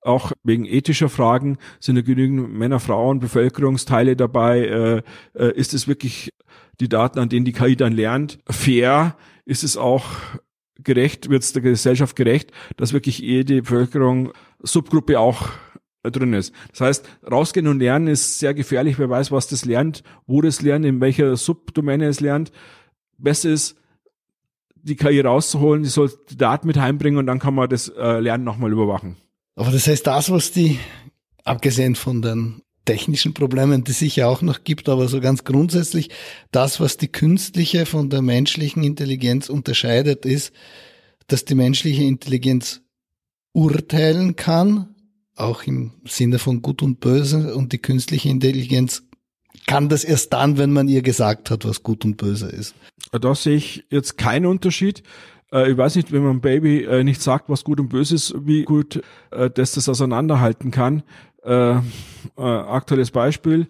[0.02, 5.02] auch wegen ethischer Fragen, sind da genügend Männer, Frauen, Bevölkerungsteile dabei, äh,
[5.34, 6.32] äh, ist es wirklich
[6.78, 10.04] die Daten, an denen die KI dann lernt, fair, ist es auch
[10.82, 15.48] gerecht, wird es der Gesellschaft gerecht, dass wirklich jede Bevölkerung Subgruppe auch
[16.02, 16.54] drin ist.
[16.70, 18.98] Das heißt, rausgehen und lernen ist sehr gefährlich.
[18.98, 22.52] Wer weiß, was das lernt, wo das lernt, in welcher Subdomäne es lernt.
[23.18, 23.76] Besser ist,
[24.82, 28.18] die KI rauszuholen, die soll die Daten mit heimbringen und dann kann man das äh,
[28.20, 29.16] Lernen nochmal überwachen.
[29.56, 30.78] Aber das heißt, das, was die,
[31.44, 36.08] abgesehen von den technischen Problemen, die es sicher auch noch gibt, aber so ganz grundsätzlich,
[36.50, 40.52] das, was die künstliche von der menschlichen Intelligenz unterscheidet, ist,
[41.26, 42.80] dass die menschliche Intelligenz
[43.52, 44.94] urteilen kann,
[45.36, 49.02] auch im Sinne von Gut und Böse, und die künstliche Intelligenz
[49.66, 52.74] kann das erst dann, wenn man ihr gesagt hat, was gut und böse ist.
[53.12, 55.02] Da sehe ich jetzt keinen Unterschied.
[55.52, 58.34] Äh, ich weiß nicht, wenn man Baby äh, nicht sagt, was gut und böse ist,
[58.46, 61.02] wie gut äh, das das auseinanderhalten kann.
[62.36, 63.68] aktuelles Beispiel.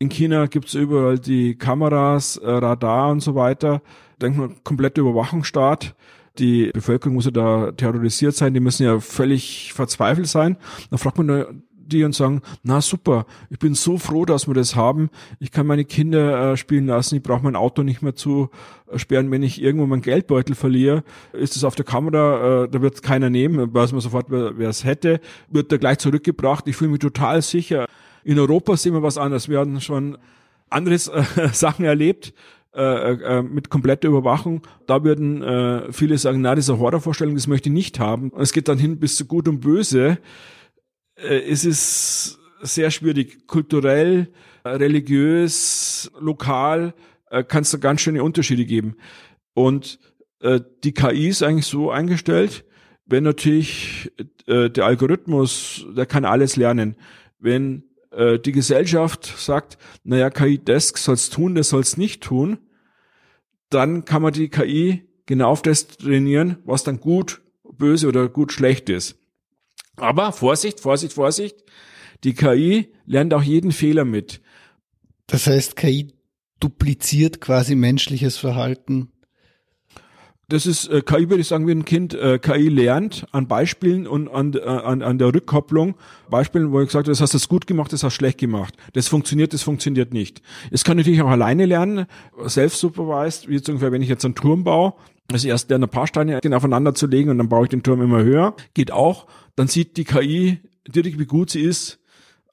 [0.00, 3.82] In China gibt's überall die Kameras, Radar und so weiter.
[4.20, 5.94] Denkt man, komplette Überwachungsstaat
[6.38, 10.56] die Bevölkerung muss ja da terrorisiert sein, die müssen ja völlig verzweifelt sein.
[10.90, 14.74] Dann fragt man die und sagen, na super, ich bin so froh, dass wir das
[14.74, 15.10] haben.
[15.38, 18.50] Ich kann meine Kinder äh, spielen lassen, ich brauche mein Auto nicht mehr zu
[18.90, 19.30] äh, sperren.
[19.30, 23.30] Wenn ich irgendwo meinen Geldbeutel verliere, ist es auf der Kamera, äh, da wird keiner
[23.30, 26.66] nehmen, weiß man sofort, wer es hätte, wird da gleich zurückgebracht.
[26.68, 27.86] Ich fühle mich total sicher.
[28.24, 29.48] In Europa sehen wir was anderes.
[29.48, 30.16] Wir hatten schon
[30.70, 31.10] anderes
[31.52, 32.32] Sachen erlebt,
[32.74, 34.66] äh, äh, mit kompletter Überwachung.
[34.86, 38.30] Da würden äh, viele sagen, na, diese Horrorvorstellung, das möchte ich nicht haben.
[38.30, 40.18] Und es geht dann hin bis zu Gut und Böse.
[41.16, 43.46] Äh, es ist sehr schwierig.
[43.46, 44.32] Kulturell,
[44.64, 46.94] religiös, lokal
[47.30, 48.96] äh, kann es da ganz schöne Unterschiede geben.
[49.54, 50.00] Und
[50.40, 52.64] äh, die KI ist eigentlich so eingestellt,
[53.06, 54.10] wenn natürlich
[54.46, 56.96] äh, der Algorithmus, der kann alles lernen.
[57.38, 62.58] Wenn äh, die Gesellschaft sagt, naja, KI, das soll's tun, das soll's nicht tun,
[63.70, 68.52] dann kann man die KI genau auf das trainieren, was dann gut, böse oder gut
[68.52, 69.18] schlecht ist.
[69.96, 71.64] Aber Vorsicht, Vorsicht, Vorsicht,
[72.24, 74.40] die KI lernt auch jeden Fehler mit.
[75.26, 76.12] Das heißt, KI
[76.60, 79.12] dupliziert quasi menschliches Verhalten
[80.48, 84.06] das ist äh, KI, würde ich sagen, wie ein Kind äh, KI lernt an Beispielen
[84.06, 85.94] und an, äh, an, an der Rückkopplung.
[86.30, 88.74] Beispielen, wo ich gesagt habe, das hast du gut gemacht, das hast du schlecht gemacht.
[88.92, 90.42] Das funktioniert, das funktioniert nicht.
[90.70, 92.06] Es kann natürlich auch alleine lernen,
[92.46, 94.94] self-supervised, wie zum Beispiel, wenn ich jetzt einen Turm baue,
[95.32, 98.02] also erst lernen, ein paar Steine aufeinander zu legen und dann baue ich den Turm
[98.02, 98.54] immer höher.
[98.74, 99.26] Geht auch.
[99.56, 101.98] Dann sieht die KI direkt, wie gut sie ist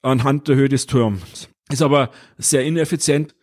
[0.00, 1.48] anhand der Höhe des Turms.
[1.70, 3.34] Ist aber sehr ineffizient.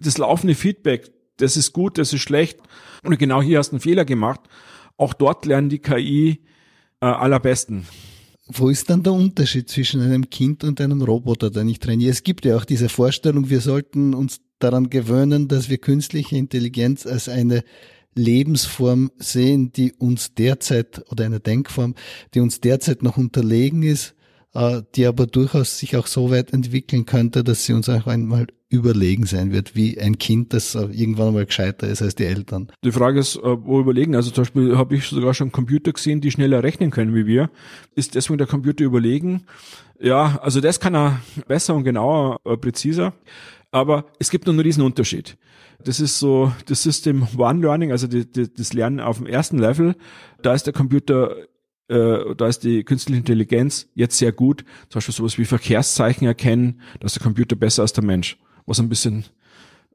[0.00, 2.58] Das laufende Feedback, das ist gut, das ist schlecht.
[3.02, 4.40] Und genau hier hast du einen Fehler gemacht.
[4.96, 6.40] Auch dort lernen die KI
[7.00, 7.86] äh, allerbesten.
[8.48, 12.10] Wo ist dann der Unterschied zwischen einem Kind und einem Roboter, den ich trainiere?
[12.10, 17.06] Es gibt ja auch diese Vorstellung, wir sollten uns daran gewöhnen, dass wir künstliche Intelligenz
[17.06, 17.62] als eine
[18.14, 21.94] Lebensform sehen, die uns derzeit oder eine Denkform,
[22.34, 24.14] die uns derzeit noch unterlegen ist,
[24.54, 28.46] äh, die aber durchaus sich auch so weit entwickeln könnte, dass sie uns auch einmal
[28.70, 32.70] überlegen sein wird, wie ein Kind, das irgendwann mal gescheiter ist als die Eltern.
[32.84, 34.14] Die Frage ist, äh, wo überlegen.
[34.14, 37.50] Also zum Beispiel habe ich sogar schon Computer gesehen, die schneller rechnen können wie wir.
[37.94, 39.44] Ist deswegen der Computer überlegen?
[39.98, 43.14] Ja, also das kann er besser und genauer, äh, präziser.
[43.70, 45.38] Aber es gibt noch einen riesen Unterschied.
[45.82, 49.58] Das ist so das System One Learning, also die, die, das Lernen auf dem ersten
[49.58, 49.94] Level.
[50.42, 51.36] Da ist der Computer
[51.88, 54.62] äh, da ist die künstliche Intelligenz jetzt sehr gut.
[54.90, 58.36] Zum Beispiel sowas wie Verkehrszeichen erkennen, dass der Computer besser als der Mensch
[58.68, 59.24] was ein bisschen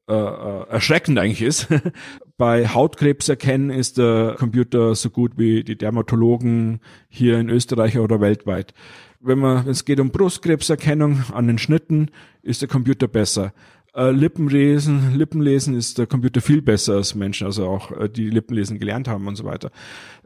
[0.09, 1.67] äh, äh erschreckend eigentlich ist.
[2.37, 8.19] Bei Hautkrebs erkennen ist der Computer so gut wie die Dermatologen hier in Österreich oder
[8.19, 8.73] weltweit.
[9.19, 12.09] Wenn man, wenn es geht um Brustkrebserkennung an den Schnitten,
[12.41, 13.53] ist der Computer besser.
[13.95, 18.79] Äh, Lippenlesen, Lippenlesen ist der Computer viel besser als Menschen, also auch äh, die Lippenlesen
[18.79, 19.69] gelernt haben und so weiter.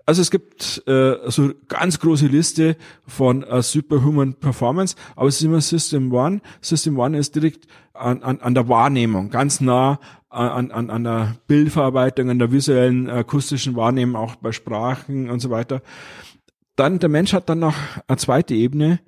[0.08, 5.43] Also es gibt äh, so ganz große Liste von äh, Superhuman Performance, aber es ist
[5.43, 6.39] immer System One.
[6.62, 11.36] System One ist direkt an, an, an der Wahrnehmung, ganz nah an, an, an der
[11.48, 15.82] Bildverarbeitung, an der visuellen, akustischen Wahrnehmung, auch bei Sprachen und so weiter.
[16.78, 17.76] Dann, der Mensch hat dann noch
[18.08, 19.02] eine zweite Ebene,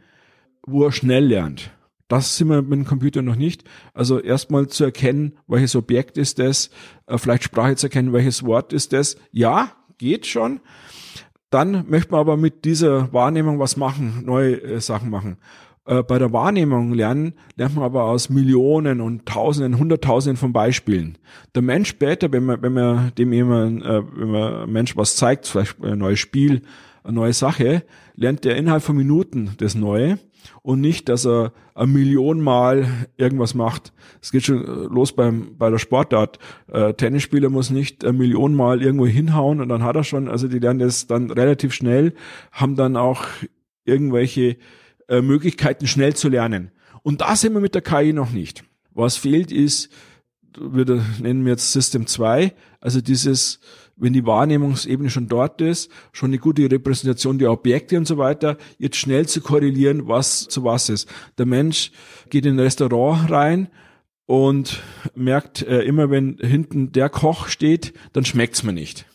[0.68, 1.72] wo er schnell lernt.
[2.10, 3.64] Das sind wir mit dem Computer noch nicht.
[3.94, 6.72] Also erstmal zu erkennen, welches Objekt ist das,
[7.08, 9.16] äh, vielleicht Sprache zu erkennen, welches Wort ist das.
[9.32, 10.60] Ja, geht schon.
[11.52, 15.38] Dann möchte man aber mit dieser Wahrnehmung was machen, neue äh, Sachen machen.
[15.86, 21.18] Äh, bei der Wahrnehmung lernen, lernt man aber aus Millionen und Tausenden, Hunderttausenden von Beispielen.
[21.56, 25.48] Der Mensch später, wenn man, wenn man dem jemand, äh, wenn man Mensch was zeigt,
[25.48, 26.62] vielleicht ein neues Spiel,
[27.04, 27.84] eine neue Sache,
[28.16, 30.20] lernt er innerhalb von Minuten das Neue
[30.62, 33.94] und nicht, dass er ein Million Mal irgendwas macht.
[34.22, 36.40] Es geht schon los beim, bei der Sportart.
[36.68, 40.48] Äh, Tennisspieler muss nicht ein Million Mal irgendwo hinhauen und dann hat er schon, also
[40.48, 42.14] die lernen das dann relativ schnell,
[42.52, 43.26] haben dann auch
[43.86, 44.58] irgendwelche
[45.08, 46.72] äh, Möglichkeiten, schnell zu lernen.
[47.02, 48.64] Und da sind wir mit der KI noch nicht.
[48.94, 49.90] Was fehlt ist,
[50.60, 50.86] wir
[51.22, 53.60] nennen wir jetzt System 2, also dieses,
[54.00, 58.58] wenn die Wahrnehmungsebene schon dort ist, schon eine gute Repräsentation der Objekte und so weiter,
[58.78, 61.10] jetzt schnell zu korrelieren, was zu was ist.
[61.38, 61.92] Der Mensch
[62.30, 63.70] geht in ein Restaurant rein
[64.26, 64.82] und
[65.16, 69.06] merkt äh, immer, wenn hinten der Koch steht, dann schmeckt's mir nicht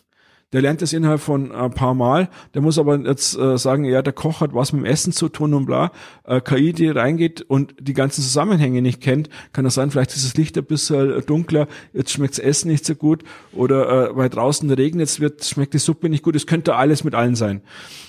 [0.55, 4.01] der lernt das innerhalb von ein paar Mal, der muss aber jetzt äh, sagen, ja,
[4.01, 5.91] der Koch hat was mit dem Essen zu tun und bla.
[6.23, 10.23] Äh, KI, die reingeht und die ganzen Zusammenhänge nicht kennt, kann das sein, vielleicht ist
[10.23, 14.29] das Licht ein bisschen dunkler, jetzt schmeckt das Essen nicht so gut oder äh, weil
[14.29, 17.61] draußen regnet, jetzt wird, schmeckt die Suppe nicht gut, es könnte alles mit allen sein.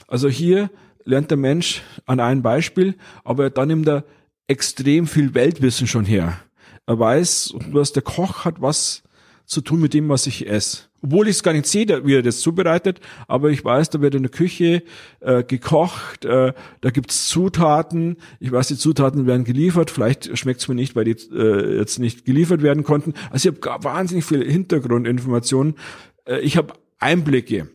[0.06, 0.70] Also hier
[1.04, 4.04] lernt der Mensch an einem Beispiel, aber dann nimmt er
[4.46, 6.38] extrem viel Weltwissen schon her.
[6.86, 9.02] Er weiß, was der Koch hat was
[9.46, 10.82] zu tun mit dem, was ich esse.
[11.06, 14.16] Obwohl ich es gar nicht sehe, wie er das zubereitet, aber ich weiß, da wird
[14.16, 14.82] in der Küche
[15.20, 20.74] äh, gekocht, äh, da gibt's Zutaten, ich weiß, die Zutaten werden geliefert, vielleicht schmeckt's mir
[20.74, 23.14] nicht, weil die äh, jetzt nicht geliefert werden konnten.
[23.30, 25.76] Also ich habe wahnsinnig viel Hintergrundinformationen.
[26.24, 27.68] Äh, ich habe Einblicke.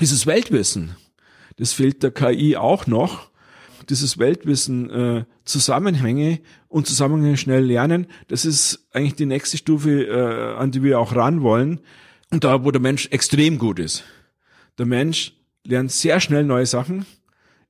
[0.00, 0.96] Dieses Weltwissen,
[1.58, 3.30] das fehlt der KI auch noch
[3.88, 10.56] dieses Weltwissen, äh, Zusammenhänge und Zusammenhänge schnell lernen, das ist eigentlich die nächste Stufe, äh,
[10.56, 11.80] an die wir auch ran wollen.
[12.30, 14.04] Und da, wo der Mensch extrem gut ist.
[14.76, 17.06] Der Mensch lernt sehr schnell neue Sachen.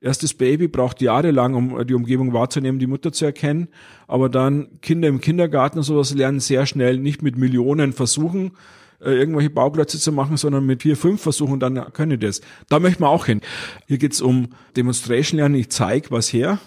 [0.01, 3.69] Erstes Baby braucht jahrelang, um die Umgebung wahrzunehmen, die Mutter zu erkennen.
[4.07, 8.53] Aber dann Kinder im Kindergarten und sowas lernen sehr schnell, nicht mit Millionen Versuchen,
[9.01, 12.41] äh, irgendwelche Bauklötze zu machen, sondern mit vier, fünf Versuchen, dann können die das.
[12.69, 13.41] Da möchten wir auch hin.
[13.87, 15.57] Hier geht's um Demonstration lernen.
[15.57, 16.61] Ich zeige was her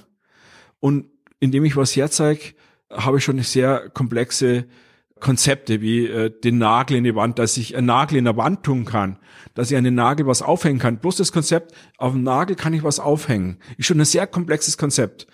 [0.80, 1.06] und
[1.40, 2.54] indem ich was herzeige,
[2.90, 4.66] habe ich schon eine sehr komplexe
[5.22, 8.64] Konzepte wie äh, den Nagel in die Wand, dass ich einen Nagel in der Wand
[8.64, 9.18] tun kann,
[9.54, 10.98] dass ich an den Nagel was aufhängen kann.
[10.98, 13.58] Bloß das Konzept, auf dem Nagel kann ich was aufhängen.
[13.78, 15.28] Ist schon ein sehr komplexes Konzept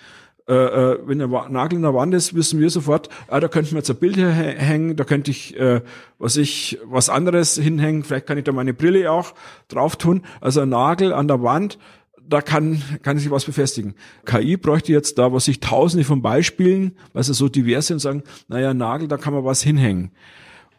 [0.48, 3.72] äh, äh, wenn der Nagel in der Wand ist, wissen wir sofort, ah, da könnten
[3.72, 5.82] wir jetzt ein Bild hängen, da könnte ich, äh,
[6.20, 9.34] was ich, was anderes hinhängen, vielleicht kann ich da meine Brille auch
[9.68, 10.22] drauf tun.
[10.40, 11.78] Also ein Nagel an der Wand,
[12.28, 13.96] da kann, kann sich was befestigen.
[14.26, 18.24] KI bräuchte jetzt da, was ich tausende von Beispielen, weil sie so divers sind, sagen,
[18.48, 20.12] naja, Nagel, da kann man was hinhängen.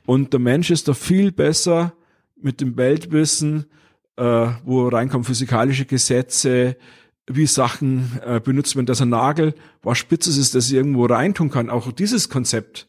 [0.07, 1.95] Und der Mensch ist da viel besser
[2.41, 3.67] mit dem Weltwissen,
[4.17, 6.77] äh, wo reinkommen physikalische Gesetze,
[7.27, 11.51] wie Sachen äh, benutzt werden, dass ein Nagel was Spitzes ist, dass ich irgendwo reintun
[11.51, 11.71] kann.
[11.71, 12.89] Auch dieses Konzept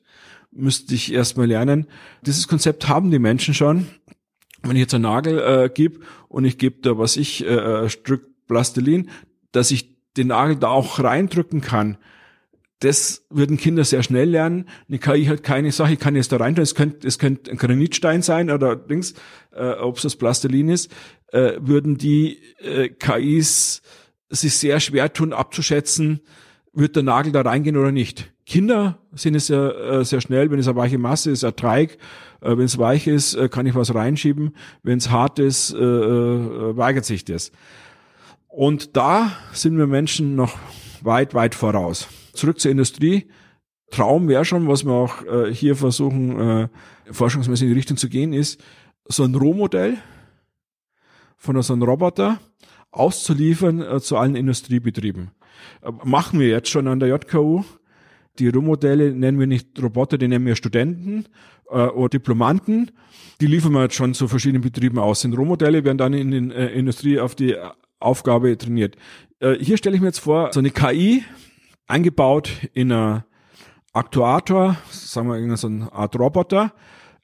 [0.52, 1.88] müsste ich erstmal lernen.
[2.26, 3.88] Dieses Konzept haben die Menschen schon.
[4.63, 7.89] Wenn ich jetzt einen Nagel äh, gebe und ich gebe da, was ich, äh, ein
[7.89, 9.09] Stück Plastilin,
[9.53, 11.97] dass ich den Nagel da auch reindrücken kann,
[12.79, 14.65] das würden Kinder sehr schnell lernen.
[14.88, 17.57] Eine KI hat keine Sache, ich kann jetzt da reintun, es könnte, es könnte ein
[17.57, 19.13] Granitstein sein oder Dings,
[19.51, 20.91] äh, ob es das Plastilin ist,
[21.31, 23.81] äh, würden die äh, KIs
[24.29, 26.21] sich sehr schwer tun abzuschätzen,
[26.73, 28.31] wird der Nagel da reingehen oder nicht.
[28.45, 31.97] Kinder sind es ja äh, sehr schnell, wenn es eine weiche Masse ist, ein Dreieck,
[32.41, 35.77] äh, wenn es weich ist, äh, kann ich was reinschieben, wenn es hart ist, äh,
[35.77, 37.51] äh, weigert sich das.
[38.49, 40.57] Und da sind wir Menschen noch
[41.01, 42.07] weit, weit voraus.
[42.33, 43.29] Zurück zur Industrie.
[43.91, 46.67] Traum wäre schon, was wir auch äh, hier versuchen, äh,
[47.12, 48.62] forschungsmäßig in die Richtung zu gehen, ist
[49.05, 49.97] so ein Rohmodell
[51.38, 52.39] von so einem Roboter,
[52.91, 55.31] auszuliefern äh, zu allen Industriebetrieben.
[55.81, 57.63] Äh, machen wir jetzt schon an der JKU.
[58.39, 61.25] Die Rohmodelle nennen wir nicht Roboter, die nennen wir Studenten
[61.69, 62.91] äh, oder Diplomanten.
[63.41, 65.21] Die liefern wir jetzt schon zu verschiedenen Betrieben aus.
[65.21, 67.55] Sind Rohmodelle werden dann in der äh, Industrie auf die
[68.00, 68.95] Aufgabe trainiert.
[69.39, 71.24] Äh, hier stelle ich mir jetzt vor, so eine KI
[71.88, 73.26] eingebaut in einer
[73.93, 76.74] Aktuator, sagen wir so eine Art Roboter,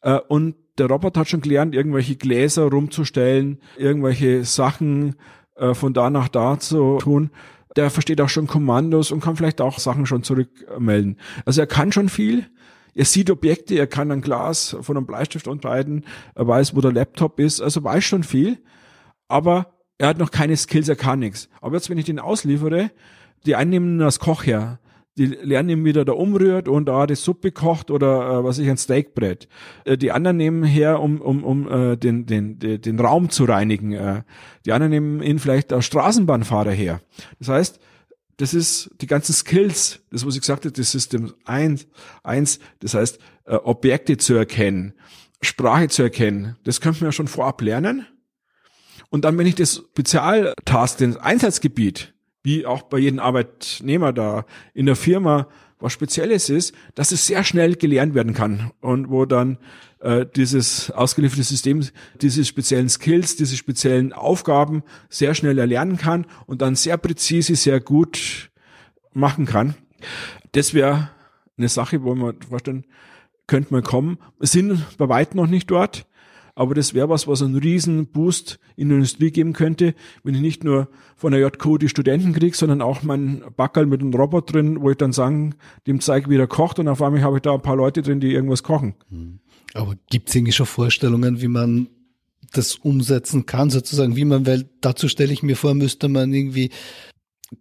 [0.02, 5.16] äh, und der Roboter hat schon gelernt, irgendwelche Gläser rumzustellen, irgendwelche Sachen
[5.56, 7.32] äh, von da nach da zu tun.
[7.76, 11.18] Der versteht auch schon Kommandos und kann vielleicht auch Sachen schon zurückmelden.
[11.46, 12.46] Also er kann schon viel.
[12.94, 16.94] Er sieht Objekte, er kann ein Glas von einem Bleistift unterscheiden, er weiß, wo der
[16.94, 18.58] Laptop ist, also weiß schon viel,
[19.28, 21.50] aber er hat noch keine Skills, er kann nichts.
[21.62, 22.92] Aber jetzt, wenn ich den ausliefere,
[23.46, 24.80] die einen nehmen ihn als Koch her,
[25.18, 28.70] die lernen eben wieder da umrührt und da die Suppe kocht oder äh, was ich
[28.70, 29.48] ein Steakbrett.
[29.86, 33.46] Äh, die anderen nehmen her, um um um äh, den den den, den Raum zu
[33.46, 33.94] reinigen.
[33.94, 34.24] Äh,
[34.66, 37.02] die anderen nehmen ihn vielleicht als Straßenbahnfahrer her.
[37.40, 37.80] Das heißt,
[38.38, 41.88] das ist die ganzen Skills, das was ich gesagt habe, das System eins
[42.24, 42.60] eins.
[42.82, 44.94] Das heißt, äh, Objekte zu erkennen,
[45.42, 46.58] Sprache zu erkennen.
[46.66, 48.06] Das könnte man ja schon vorab lernen.
[49.10, 52.14] Und dann, wenn ich das Spezialtask, den Einsatzgebiet
[52.46, 55.48] wie auch bei jedem Arbeitnehmer da in der Firma
[55.80, 59.58] was Spezielles ist, dass es sehr schnell gelernt werden kann und wo dann
[60.00, 61.84] äh, dieses ausgelieferte System
[62.22, 67.80] diese speziellen Skills, diese speziellen Aufgaben sehr schnell erlernen kann und dann sehr präzise, sehr
[67.82, 68.52] gut
[69.12, 69.76] machen kann.
[70.54, 71.10] Das wäre
[71.58, 72.86] eine Sache, wo man vorstellen,
[73.48, 74.18] könnte man kommen.
[74.40, 76.06] Wir sind bei weitem noch nicht dort.
[76.56, 79.94] Aber das wäre was, was einen riesen Boost in die Industrie geben könnte,
[80.24, 80.88] wenn ich nicht nur
[81.18, 84.90] von der JQ die Studenten kriege, sondern auch meinen Backerl mit einem Robot drin, wo
[84.90, 87.62] ich dann sagen, dem zeige, wie er kocht und auf einmal habe ich da ein
[87.62, 88.96] paar Leute drin, die irgendwas kochen.
[89.10, 89.40] Hm.
[89.74, 91.90] Aber gibt es irgendwie schon Vorstellungen, wie man
[92.54, 96.72] das umsetzen kann, sozusagen, wie man, weil dazu stelle ich mir vor, müsste man irgendwie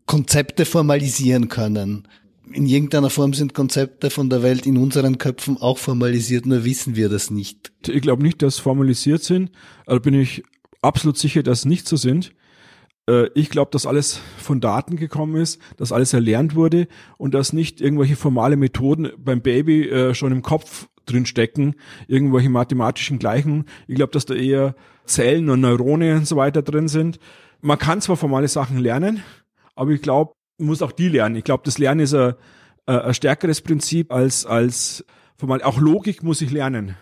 [0.06, 2.06] Konzepte formalisieren können
[2.52, 6.96] in irgendeiner Form sind Konzepte von der Welt in unseren Köpfen auch formalisiert, nur wissen
[6.96, 7.72] wir das nicht.
[7.86, 9.50] Ich glaube nicht, dass formalisiert sind,
[9.86, 10.42] aber bin ich
[10.82, 12.32] absolut sicher, dass nicht so sind.
[13.08, 17.52] Äh, ich glaube, dass alles von Daten gekommen ist, dass alles erlernt wurde und dass
[17.52, 21.74] nicht irgendwelche formale Methoden beim Baby äh, schon im Kopf drin stecken,
[22.08, 23.66] irgendwelche mathematischen Gleichungen.
[23.86, 24.74] Ich glaube, dass da eher
[25.06, 27.18] Zellen und Neurone und so weiter drin sind.
[27.60, 29.22] Man kann zwar formale Sachen lernen,
[29.74, 31.36] aber ich glaube, muss auch die lernen.
[31.36, 32.34] Ich glaube, das Lernen ist ein,
[32.86, 35.04] ein stärkeres Prinzip als, als
[35.36, 35.62] formal.
[35.62, 36.96] Auch Logik muss ich lernen.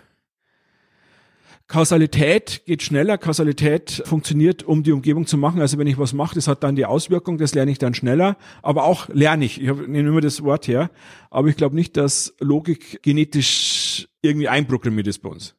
[1.69, 3.17] Kausalität geht schneller.
[3.17, 5.61] Kausalität funktioniert, um die Umgebung zu machen.
[5.61, 8.37] Also wenn ich was mache, das hat dann die Auswirkung, das lerne ich dann schneller.
[8.61, 9.61] Aber auch lerne ich.
[9.61, 10.91] Ich nehme immer das Wort her.
[11.31, 15.55] Aber ich glaube nicht, dass Logik genetisch irgendwie einprogrammiert ist bei uns.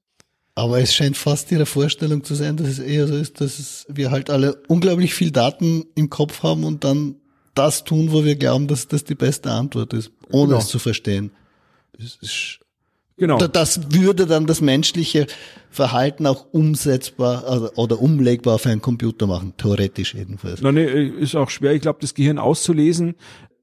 [0.55, 4.11] Aber es scheint fast Ihre Vorstellung zu sein, dass es eher so ist, dass wir
[4.11, 7.15] halt alle unglaublich viel Daten im Kopf haben und dann
[7.55, 10.59] das tun, wo wir glauben, dass das die beste Antwort ist, ohne genau.
[10.59, 11.31] es zu verstehen.
[11.97, 12.59] Das, ist,
[13.17, 13.37] genau.
[13.37, 15.27] das würde dann das menschliche
[15.69, 20.61] Verhalten auch umsetzbar also, oder umlegbar auf einen Computer machen, theoretisch jedenfalls.
[20.61, 21.73] Nein, nee, ist auch schwer.
[21.73, 23.15] Ich glaube, das Gehirn auszulesen.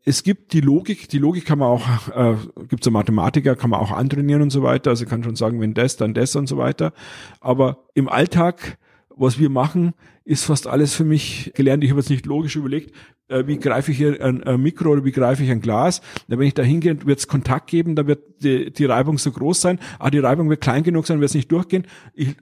[0.03, 2.37] Es gibt die Logik, die Logik kann man auch, äh,
[2.69, 4.91] gibt es Mathematiker, kann man auch antrainieren und so weiter.
[4.91, 6.93] Also kann schon sagen, wenn das, dann das und so weiter.
[7.41, 8.79] Aber im Alltag,
[9.15, 9.93] was wir machen,
[10.25, 11.85] ist fast alles für mich gelernt.
[11.85, 12.95] Ich habe jetzt nicht logisch überlegt,
[13.31, 16.03] äh, wie greife ich hier ein, ein, Mikro oder wie greife ich ein Glas.
[16.29, 19.31] Da, wenn ich da hingehe, wird es Kontakt geben, da wird die, die Reibung so
[19.31, 21.87] groß sein, aber die Reibung wird klein genug sein, wird es nicht durchgehen.
[22.15, 22.37] Ich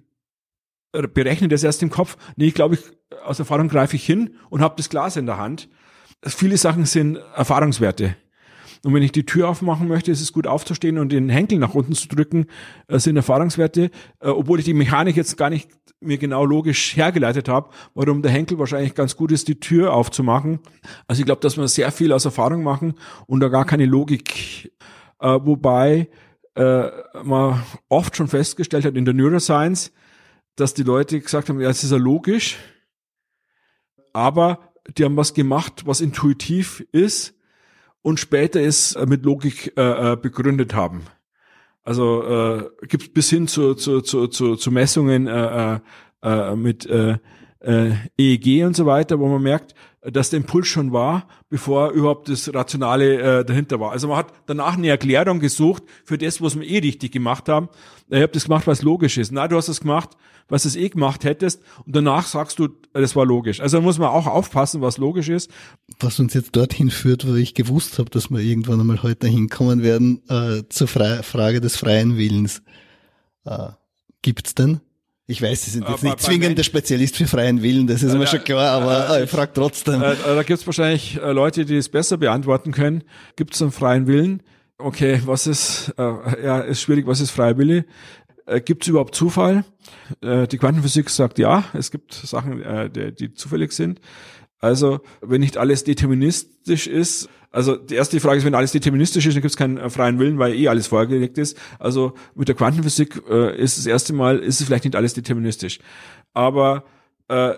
[0.93, 2.17] berechne das erst im Kopf.
[2.37, 2.81] Nee, ich glaube, ich,
[3.25, 5.69] aus Erfahrung greife ich hin und habe das Glas in der Hand.
[6.25, 8.17] Viele Sachen sind Erfahrungswerte.
[8.85, 11.75] Und wenn ich die Tür aufmachen möchte, ist es gut aufzustehen und den Henkel nach
[11.75, 12.47] unten zu drücken,
[12.87, 15.69] äh, sind Erfahrungswerte, äh, obwohl ich die Mechanik jetzt gar nicht
[16.01, 20.61] mir genau logisch hergeleitet habe, warum der Henkel wahrscheinlich ganz gut ist, die Tür aufzumachen.
[21.09, 22.95] Also ich glaube, dass wir sehr viel aus Erfahrung machen
[23.27, 24.73] und da gar keine Logik.
[25.21, 26.09] Äh, wobei
[26.55, 26.91] äh,
[27.25, 29.93] man oft schon festgestellt hat in der Neuroscience,
[30.55, 32.57] dass die Leute gesagt haben, ja, es ist ja logisch,
[34.13, 37.38] aber die haben was gemacht, was intuitiv ist
[38.03, 41.03] und später es mit Logik äh, äh begründet haben.
[41.85, 45.81] Also äh, gibt bis hin zu, zu, zu, zu, zu Messungen äh, äh,
[46.23, 47.19] äh mit äh,
[47.61, 52.29] äh, EEG und so weiter, wo man merkt, dass der Impuls schon war, bevor überhaupt
[52.29, 53.93] das Rationale äh, dahinter war.
[53.93, 57.69] Also man hat danach eine Erklärung gesucht für das, was wir eh richtig gemacht haben.
[58.09, 59.33] Ich habe das gemacht, was logisch ist.
[59.33, 60.11] Na, du hast das gemacht,
[60.49, 63.61] was du eh gemacht hättest und danach sagst du, das war logisch.
[63.61, 65.51] Also da muss man auch aufpassen, was logisch ist.
[65.99, 69.83] Was uns jetzt dorthin führt, wo ich gewusst habe, dass wir irgendwann einmal heute hinkommen
[69.83, 72.63] werden, äh, zur Fre Frage des freien Willens.
[73.45, 73.71] Äh,
[74.23, 74.81] gibt's denn?
[75.31, 78.19] Ich weiß, Sie sind jetzt nicht zwingend der Spezialist für freien Willen, das ist äh,
[78.19, 80.03] mir schon klar, aber äh, ich frage trotzdem.
[80.03, 83.05] Äh, da gibt es wahrscheinlich äh, Leute, die es besser beantworten können.
[83.37, 84.43] Gibt es einen freien Willen?
[84.79, 86.03] Okay, was ist, äh,
[86.43, 87.85] ja, ist schwierig, was ist freier Wille?
[88.47, 89.65] Äh, gibt es überhaupt Zufall?
[90.23, 94.01] Äh, die Quantenphysik sagt ja, es gibt Sachen, äh, die, die zufällig sind.
[94.61, 99.35] Also, wenn nicht alles deterministisch ist, also die erste Frage ist, wenn alles deterministisch ist,
[99.35, 101.57] dann gibt es keinen äh, freien Willen, weil eh alles vorgelegt ist.
[101.79, 105.79] Also mit der Quantenphysik äh, ist das erste Mal, ist es vielleicht nicht alles deterministisch.
[106.35, 106.85] Aber
[107.29, 107.55] äh,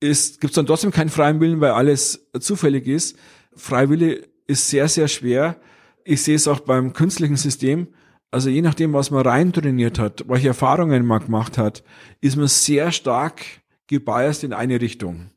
[0.00, 3.18] gibt es dann trotzdem keinen freien Willen, weil alles zufällig ist.
[3.54, 5.56] Freiwille ist sehr, sehr schwer.
[6.04, 7.88] Ich sehe es auch beim künstlichen System.
[8.30, 11.84] Also je nachdem, was man rein trainiert hat, welche Erfahrungen man gemacht hat,
[12.20, 13.42] ist man sehr stark
[13.86, 15.30] gebiased in eine Richtung.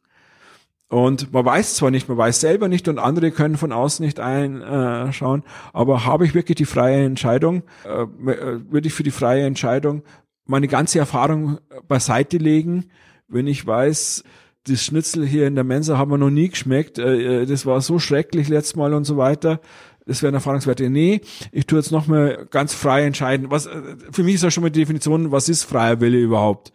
[0.89, 4.21] Und man weiß zwar nicht, man weiß selber nicht und andere können von außen nicht
[4.21, 9.45] einschauen, aber habe ich wirklich die freie Entscheidung, äh, äh, würde ich für die freie
[9.45, 10.03] Entscheidung
[10.45, 11.57] meine ganze Erfahrung
[11.89, 12.85] beiseite legen,
[13.27, 14.23] wenn ich weiß,
[14.65, 17.99] das Schnitzel hier in der Mensa haben wir noch nie geschmeckt, äh, das war so
[17.99, 19.59] schrecklich letztes Mal und so weiter.
[20.05, 20.89] Das wären Erfahrungswerte.
[20.89, 21.19] Nee,
[21.51, 23.51] ich tue jetzt noch mal ganz frei entscheiden.
[23.51, 23.67] Was,
[24.09, 26.71] für mich ist ja schon mal die Definition, was ist freier Wille überhaupt?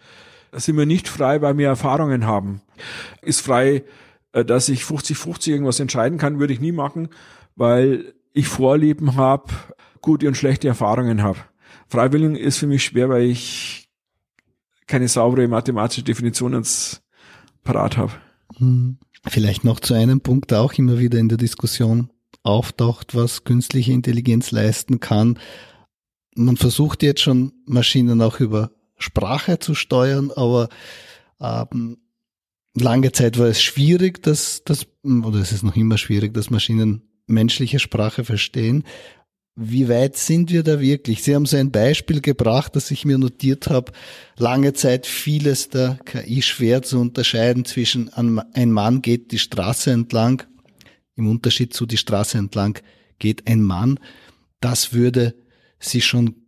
[0.53, 2.61] Sind wir nicht frei, weil wir Erfahrungen haben.
[3.23, 3.85] Ist frei,
[4.33, 7.09] äh, dass ich 50-50 irgendwas entscheiden kann, würde ich nie machen,
[7.57, 9.53] weil ich Vorlieben habe,
[10.01, 11.39] gute und schlechte Erfahrungen habe.
[11.89, 13.89] Freiwillig ist für mich schwer, weil ich
[14.87, 17.03] keine saubere mathematische Definition ins
[17.65, 18.13] parat habe.
[18.57, 18.99] Hm.
[19.29, 22.11] Vielleicht noch zu einem Punkt auch immer wieder in der Diskussion
[22.43, 25.39] auftaucht, was künstliche Intelligenz leisten kann.
[26.35, 28.73] Man versucht jetzt schon Maschinen auch über
[29.03, 30.69] Sprache zu steuern, aber
[31.41, 31.99] ähm,
[32.75, 37.03] lange Zeit war es schwierig, dass das, oder es ist noch immer schwierig, dass Maschinen
[37.27, 38.85] menschliche Sprache verstehen.
[39.55, 41.23] Wie weit sind wir da wirklich?
[41.23, 43.93] Sie haben so ein Beispiel gebracht, das ich mir notiert habe.
[44.39, 50.43] Lange Zeit vieles der KI schwer zu unterscheiden zwischen ein Mann geht die Straße entlang,
[51.17, 52.79] im Unterschied zu die Straße entlang
[53.19, 54.01] geht ein Mann.
[54.61, 55.35] Das würde
[55.79, 56.42] sie schon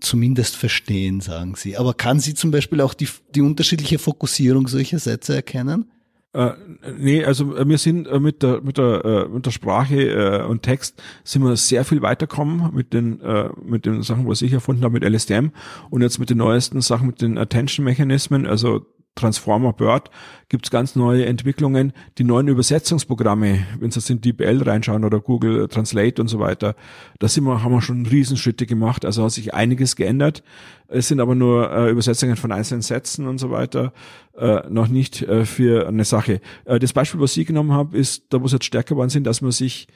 [0.00, 1.76] zumindest verstehen, sagen Sie.
[1.76, 5.90] Aber kann sie zum Beispiel auch die, die unterschiedliche Fokussierung solcher Sätze erkennen?
[6.32, 6.52] Äh,
[6.96, 10.44] nee, also äh, wir sind äh, mit der mit der äh, mit der Sprache äh,
[10.44, 14.52] und Text sind wir sehr viel weiterkommen mit den äh, mit den Sachen, was ich
[14.52, 15.48] erfunden habe mit LSTM
[15.90, 20.10] und jetzt mit den neuesten Sachen mit den Attention Mechanismen, also Transformer Bird
[20.48, 21.92] gibt es ganz neue Entwicklungen.
[22.18, 26.74] Die neuen Übersetzungsprogramme, wenn Sie in DeepL reinschauen oder Google Translate und so weiter,
[27.18, 29.04] da sind wir, haben wir schon Riesenschritte gemacht.
[29.04, 30.42] Also hat sich einiges geändert.
[30.88, 33.92] Es sind aber nur äh, Übersetzungen von einzelnen Sätzen und so weiter,
[34.36, 36.40] äh, noch nicht äh, für eine Sache.
[36.64, 39.24] Äh, das Beispiel, was Sie genommen haben, ist, da wo es jetzt stärker geworden sind,
[39.24, 39.88] dass man sich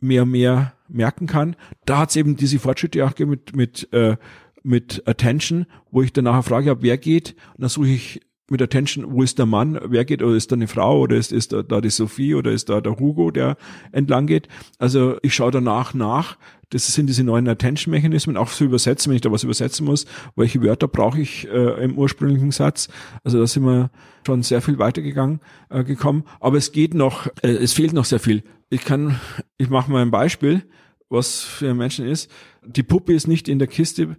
[0.00, 1.54] mehr und mehr merken kann.
[1.84, 4.16] Da hat es eben diese Fortschritte auch gegeben mit, mit äh,
[4.62, 8.20] mit Attention, wo ich dann nachher frage, wer geht, und dann suche ich
[8.50, 11.32] mit Attention, wo ist der Mann, wer geht, oder ist da eine Frau, oder ist,
[11.32, 13.56] ist da, da die Sophie, oder ist da der Hugo, der
[13.92, 14.48] entlang geht.
[14.78, 16.36] Also ich schaue danach nach,
[16.70, 20.62] das sind diese neuen Attention-Mechanismen, auch zu übersetzen, wenn ich da was übersetzen muss, welche
[20.62, 22.88] Wörter brauche ich äh, im ursprünglichen Satz.
[23.24, 23.90] Also da sind wir
[24.24, 26.24] schon sehr viel weitergegangen, äh, gekommen.
[26.38, 28.44] Aber es geht noch, äh, es fehlt noch sehr viel.
[28.68, 29.20] Ich kann,
[29.58, 30.62] ich mache mal ein Beispiel,
[31.08, 32.30] was für Menschen ist.
[32.64, 34.16] Die Puppe ist nicht in der Kiste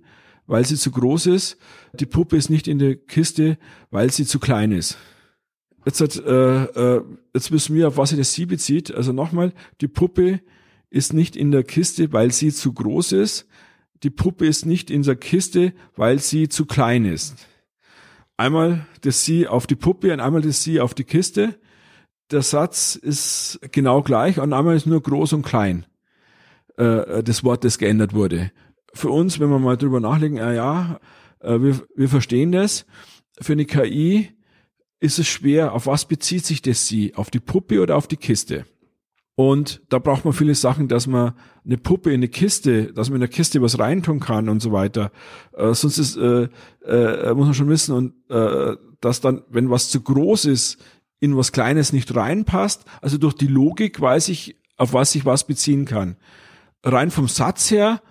[0.51, 1.57] weil sie zu groß ist.
[1.93, 3.57] Die Puppe ist nicht in der Kiste,
[3.89, 4.97] weil sie zu klein ist.
[5.85, 7.01] Jetzt, hat, äh, äh,
[7.33, 8.93] jetzt wissen wir, auf was sich das Sie bezieht.
[8.93, 10.41] Also nochmal, die Puppe
[10.89, 13.47] ist nicht in der Kiste, weil sie zu groß ist.
[14.03, 17.47] Die Puppe ist nicht in der Kiste, weil sie zu klein ist.
[18.35, 21.57] Einmal das Sie auf die Puppe und einmal das Sie auf die Kiste.
[22.29, 25.85] Der Satz ist genau gleich und einmal ist nur groß und klein.
[26.75, 28.51] Äh, das Wort, das geändert wurde
[28.93, 30.99] für uns, wenn wir mal drüber nachdenken, ja, ja,
[31.39, 32.85] äh, wir, wir verstehen das.
[33.39, 34.29] Für eine KI
[34.99, 37.15] ist es schwer, auf was bezieht sich das sie?
[37.15, 38.65] Auf die Puppe oder auf die Kiste?
[39.35, 41.33] Und da braucht man viele Sachen, dass man
[41.65, 44.71] eine Puppe in eine Kiste, dass man in der Kiste was reintun kann und so
[44.71, 45.11] weiter.
[45.53, 46.49] Äh, sonst ist, äh,
[46.85, 50.77] äh, muss man schon wissen, und äh, dass dann, wenn was zu groß ist,
[51.19, 52.85] in was Kleines nicht reinpasst.
[53.01, 56.17] Also durch die Logik weiß ich, auf was ich was beziehen kann.
[56.83, 58.01] Rein vom Satz her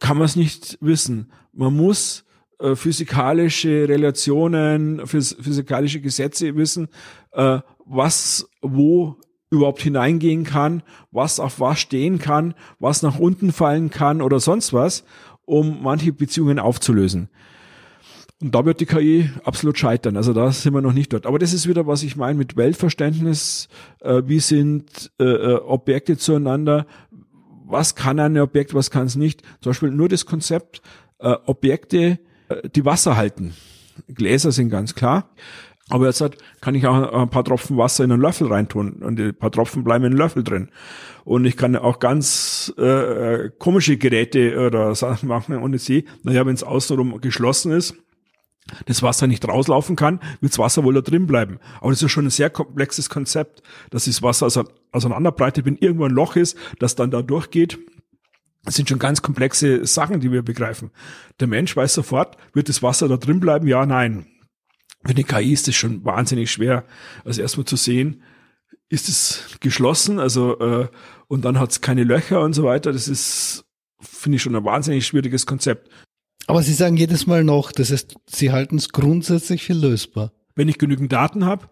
[0.00, 1.32] kann man es nicht wissen.
[1.52, 2.24] Man muss
[2.60, 6.88] äh, physikalische Relationen, phys physikalische Gesetze wissen,
[7.32, 9.16] äh, was wo
[9.50, 14.72] überhaupt hineingehen kann, was auf was stehen kann, was nach unten fallen kann oder sonst
[14.72, 15.04] was,
[15.44, 17.28] um manche Beziehungen aufzulösen.
[18.42, 20.16] Und da wird die KI absolut scheitern.
[20.16, 21.24] Also da sind wir noch nicht dort.
[21.24, 23.68] Aber das ist wieder, was ich meine mit Weltverständnis.
[24.00, 26.86] Äh, wie sind äh, äh Objekte zueinander?
[27.64, 29.42] Was kann ein Objekt, was kann es nicht.
[29.60, 30.82] Zum Beispiel nur das Konzept
[31.18, 33.54] äh, Objekte, äh, die Wasser halten.
[34.08, 35.30] Gläser sind ganz klar.
[35.90, 39.20] Aber jetzt hat, kann ich auch ein paar Tropfen Wasser in einen Löffel reintun und
[39.20, 40.70] ein paar Tropfen bleiben in den Löffel drin.
[41.24, 46.54] Und ich kann auch ganz äh, komische Geräte oder Sachen machen und ich naja, wenn
[46.54, 47.94] es außenrum geschlossen ist,
[48.86, 51.58] das Wasser nicht rauslaufen kann, wird das Wasser wohl da drin bleiben.
[51.80, 54.48] Aber das ist schon ein sehr komplexes Konzept, dass das Wasser
[54.92, 57.78] auseinanderbreitet, wenn irgendwo ein Loch ist, das dann da durchgeht.
[58.64, 60.90] Das sind schon ganz komplexe Sachen, die wir begreifen.
[61.40, 63.68] Der Mensch weiß sofort, wird das Wasser da drin bleiben?
[63.68, 64.26] Ja, nein.
[65.04, 66.84] Für die KI ist das schon wahnsinnig schwer,
[67.26, 68.22] also erstmal zu sehen,
[68.88, 70.88] ist es geschlossen, also äh,
[71.28, 72.92] und dann hat es keine Löcher und so weiter.
[72.92, 73.66] Das ist,
[74.00, 75.90] finde ich, schon ein wahnsinnig schwieriges Konzept.
[76.46, 80.32] Aber Sie sagen jedes Mal noch, das heißt, Sie halten es grundsätzlich für lösbar.
[80.54, 81.68] Wenn ich genügend Daten habe,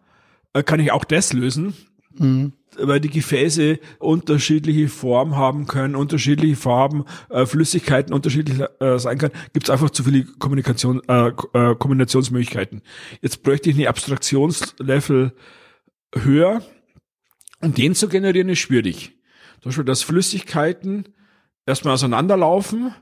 [0.54, 1.74] äh, kann ich auch das lösen.
[2.16, 9.18] Mhm weil die Gefäße unterschiedliche Formen haben können, unterschiedliche Farben, äh, Flüssigkeiten unterschiedlich äh, sein
[9.18, 12.82] kann, gibt es einfach zu viele Kommunikation, äh, äh, Kombinationsmöglichkeiten.
[13.20, 15.32] Jetzt bräuchte ich eine Abstraktionslevel
[16.14, 16.62] höher,
[17.60, 19.18] um den zu generieren, ist schwierig.
[19.60, 21.08] Zum Beispiel, dass Flüssigkeiten
[21.66, 22.94] erstmal auseinanderlaufen,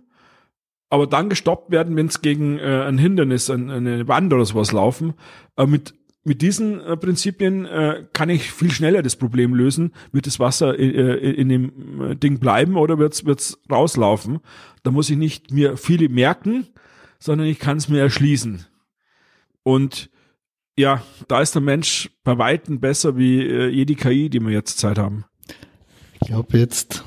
[0.91, 4.73] aber dann gestoppt werden, wenn es gegen äh, ein Hindernis, ein, eine Wand oder sowas
[4.73, 5.15] laufen,
[5.57, 9.93] äh, mit mit diesen äh, Prinzipien äh, kann ich viel schneller das Problem lösen.
[10.13, 14.41] Wird das Wasser äh, in dem äh, Ding bleiben oder wird's wird's rauslaufen?
[14.83, 16.67] Da muss ich nicht mir viele merken,
[17.19, 18.67] sondern ich kann es mir erschließen.
[19.63, 20.11] Und
[20.79, 24.79] ja, da ist der Mensch bei Weitem besser wie äh, jede KI, die wir jetzt
[24.79, 25.25] Zeit haben.
[26.15, 27.03] Ich glaube, jetzt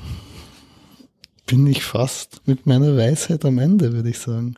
[1.46, 4.56] bin ich fast mit meiner Weisheit am Ende, würde ich sagen.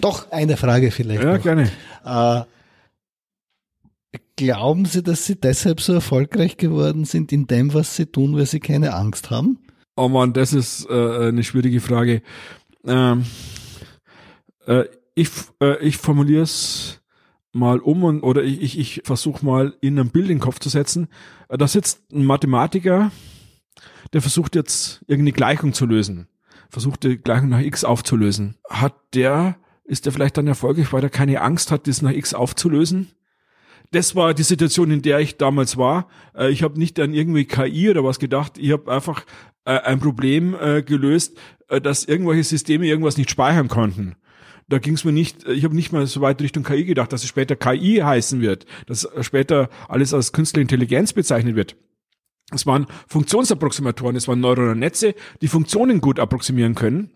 [0.00, 1.22] Doch, eine Frage vielleicht.
[1.22, 1.42] Ja, noch.
[1.42, 1.70] gerne.
[2.04, 2.42] Äh,
[4.36, 8.46] Glauben Sie, dass Sie deshalb so erfolgreich geworden sind in dem, was Sie tun, weil
[8.46, 9.58] Sie keine Angst haben?
[9.96, 12.20] Oh man, das ist äh, eine schwierige Frage.
[12.84, 13.24] Ähm,
[14.66, 14.84] äh,
[15.14, 15.28] ich
[15.60, 17.00] äh, ich formuliere es
[17.52, 20.58] mal um und oder ich, ich, ich versuche mal in ein Bild in den Kopf
[20.58, 21.06] zu setzen.
[21.48, 23.12] Äh, da sitzt ein Mathematiker,
[24.12, 26.28] der versucht jetzt irgendeine Gleichung zu lösen.
[26.70, 28.56] Versucht die Gleichung nach x aufzulösen.
[28.68, 32.34] Hat der, ist der vielleicht dann erfolgreich, weil er keine Angst hat, das nach x
[32.34, 33.08] aufzulösen?
[33.94, 36.08] das war die Situation, in der ich damals war.
[36.36, 38.58] Äh, ich habe nicht an irgendwie KI oder was gedacht.
[38.58, 39.24] Ich habe einfach
[39.64, 41.38] äh, ein Problem äh, gelöst,
[41.82, 44.16] dass irgendwelche Systeme irgendwas nicht speichern konnten.
[44.68, 47.22] Da ging es mir nicht, ich habe nicht mal so weit Richtung KI gedacht, dass
[47.22, 51.76] es später KI heißen wird, dass später alles als künstliche Intelligenz bezeichnet wird.
[52.50, 57.10] Es waren Funktionsapproximatoren, es waren neuronale Netze, die Funktionen gut approximieren können.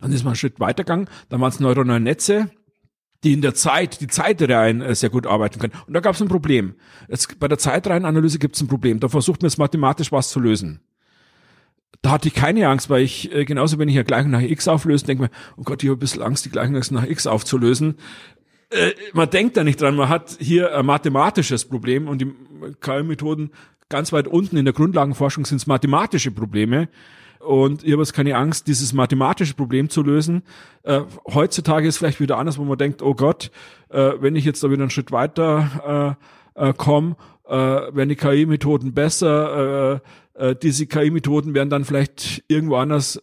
[0.00, 2.50] Dann ist man einen Schritt weitergegangen, dann waren es neuronale Netze,
[3.24, 5.72] die in der Zeit, die Zeitreihen äh, sehr gut arbeiten können.
[5.86, 6.74] Und da gab es ein Problem.
[7.08, 9.00] Jetzt, bei der Zeitreihenanalyse gibt es ein Problem.
[9.00, 10.80] Da versucht man jetzt mathematisch was zu lösen.
[12.00, 14.66] Da hatte ich keine Angst, weil ich, äh, genauso wenn ich eine Gleichung nach x
[14.66, 17.96] auflöse, denke mir, oh Gott, ich habe ein bisschen Angst, die Gleichung nach x aufzulösen.
[18.70, 22.32] Äh, man denkt da nicht dran, man hat hier ein mathematisches Problem und die
[22.80, 23.50] KI-Methoden
[23.92, 26.88] ganz weit unten in der Grundlagenforschung sind es mathematische Probleme.
[27.38, 30.42] Und ich habe jetzt keine Angst, dieses mathematische Problem zu lösen.
[30.82, 33.50] Äh, heutzutage ist vielleicht wieder anders, wo man denkt, oh Gott,
[33.90, 36.16] äh, wenn ich jetzt da wieder einen Schritt weiter
[36.56, 37.16] äh, äh, komme,
[37.46, 40.00] äh, werden die KI-Methoden besser.
[40.36, 43.22] Äh, äh, diese KI-Methoden werden dann vielleicht irgendwo anders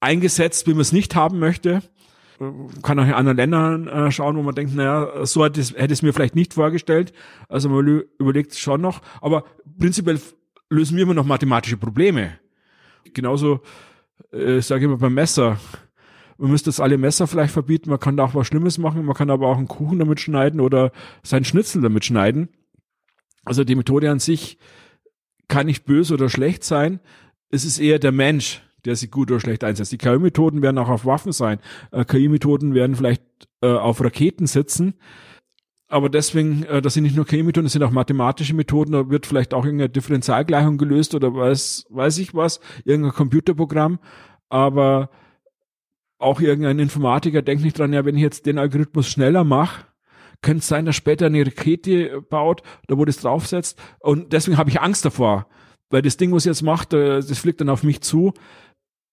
[0.00, 1.82] eingesetzt, wie man es nicht haben möchte.
[2.82, 5.92] Kann auch in anderen Ländern äh, schauen, wo man denkt, naja, so hätte es, hätte
[5.92, 7.12] es mir vielleicht nicht vorgestellt.
[7.48, 9.02] Also man überlegt schon noch.
[9.20, 9.44] Aber
[9.78, 10.20] prinzipiell
[10.68, 12.38] lösen wir immer noch mathematische Probleme
[13.12, 13.60] genauso,
[14.32, 15.58] äh, sage ich mal, beim Messer.
[16.36, 19.14] Man müsste jetzt alle Messer vielleicht verbieten, man kann da auch was Schlimmes machen, man
[19.14, 20.90] kann aber auch einen Kuchen damit schneiden oder
[21.22, 22.48] seinen Schnitzel damit schneiden.
[23.44, 24.58] Also die Methode an sich
[25.48, 27.00] kann nicht böse oder schlecht sein.
[27.50, 29.92] Es ist eher der Mensch, der sie gut oder schlecht einsetzt.
[29.92, 31.58] Die KI-Methoden werden auch auf Waffen sein.
[31.90, 33.22] Äh, KI-Methoden werden vielleicht
[33.62, 34.94] äh, auf Raketen sitzen
[35.94, 39.26] aber deswegen, äh, das sind nicht nur Chemiemethoden, das sind auch mathematische Methoden, da wird
[39.26, 44.00] vielleicht auch irgendeine Differentialgleichung gelöst oder weiß, weiß ich was, irgendein Computerprogramm,
[44.48, 45.10] aber
[46.18, 49.86] auch irgendein Informatiker denkt nicht dran, ja, wenn ich jetzt den Algorithmus schneller mache,
[50.42, 54.70] könnte es sein, dass später eine Rakete baut, da wo das draufsetzt und deswegen habe
[54.70, 55.46] ich Angst davor,
[55.90, 58.32] weil das Ding, was jetzt macht, das fliegt dann auf mich zu.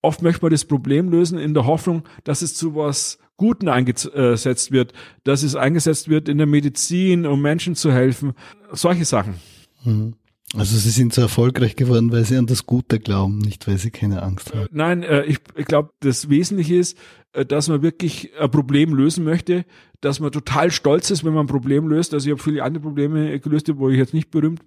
[0.01, 4.71] Oft möchte man das Problem lösen in der Hoffnung, dass es zu was Guten eingesetzt
[4.71, 4.93] wird,
[5.23, 8.33] dass es eingesetzt wird in der Medizin, um Menschen zu helfen.
[8.71, 9.35] Solche Sachen.
[9.83, 10.13] Mhm.
[10.53, 13.89] Also Sie sind so erfolgreich geworden, weil Sie an das Gute glauben, nicht weil Sie
[13.89, 14.67] keine Angst haben.
[14.71, 17.01] Nein, äh, ich, glaube, das Wesentliche ist, äh,
[17.33, 19.65] dass man wirklich ein Problem lösen möchte,
[20.01, 22.13] dass man total stolz ist, wenn man ein Problem löst.
[22.13, 24.61] Also ich habe viele andere Probleme gelöst, wo ich jetzt nicht berühmt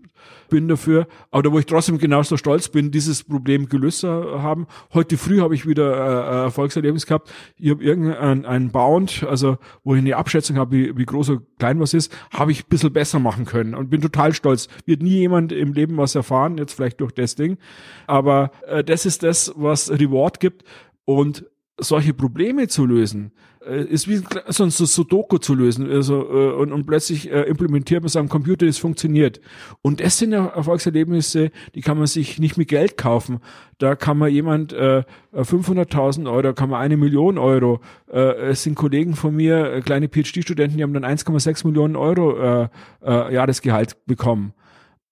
[0.48, 4.66] bin dafür, aber wo ich trotzdem genauso stolz bin, dieses Problem gelöst zu haben.
[4.94, 7.30] Heute früh habe ich wieder äh, ein Erfolgserlebnis gehabt.
[7.58, 11.42] Ich habe irgendeinen einen Bound, also wo ich eine Abschätzung habe, wie, wie groß oder
[11.58, 14.68] klein was ist, habe ich ein bisschen besser machen können und bin total stolz.
[14.86, 17.58] Wird nie jemand im Leben was erfahren, jetzt vielleicht durch das Ding,
[18.06, 20.64] aber äh, das ist das, was Reward gibt
[21.04, 21.44] und
[21.78, 23.32] solche Probleme zu lösen,
[23.66, 28.06] äh, ist wie so Sudoku zu lösen also, äh, und, und plötzlich äh, implementiert man
[28.06, 29.40] es am Computer, das funktioniert.
[29.82, 33.40] Und das sind Erfolgserlebnisse, die kann man sich nicht mit Geld kaufen.
[33.78, 35.02] Da kann man jemand äh,
[35.34, 37.80] 500.000 Euro, kann man eine Million Euro.
[38.10, 42.68] Äh, es sind Kollegen von mir, kleine PhD-Studenten, die haben dann 1,6 Millionen Euro äh,
[43.04, 44.54] äh, Jahresgehalt bekommen.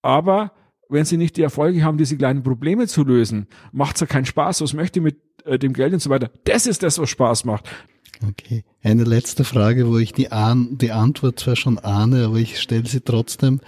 [0.00, 0.52] Aber
[0.92, 4.26] wenn sie nicht die Erfolge haben, diese kleinen Probleme zu lösen, macht es ja keinen
[4.26, 4.60] Spaß.
[4.60, 6.30] Was möchte ich mit äh, dem Geld und so weiter?
[6.44, 7.68] Das ist das, was Spaß macht.
[8.28, 8.64] Okay.
[8.82, 12.86] Eine letzte Frage, wo ich die, Ahn die Antwort zwar schon ahne, aber ich stelle
[12.86, 13.60] sie trotzdem.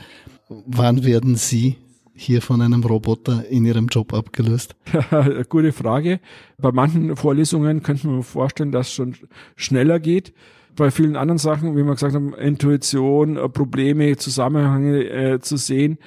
[0.48, 1.76] Wann werden Sie
[2.14, 4.76] hier von einem Roboter in Ihrem Job abgelöst?
[5.48, 6.20] Gute Frage.
[6.58, 9.16] Bei manchen Vorlesungen könnte man vorstellen, dass es schon
[9.56, 10.32] schneller geht.
[10.76, 15.98] Bei vielen anderen Sachen, wie wir gesagt haben, Intuition, Probleme, Zusammenhänge äh, zu sehen,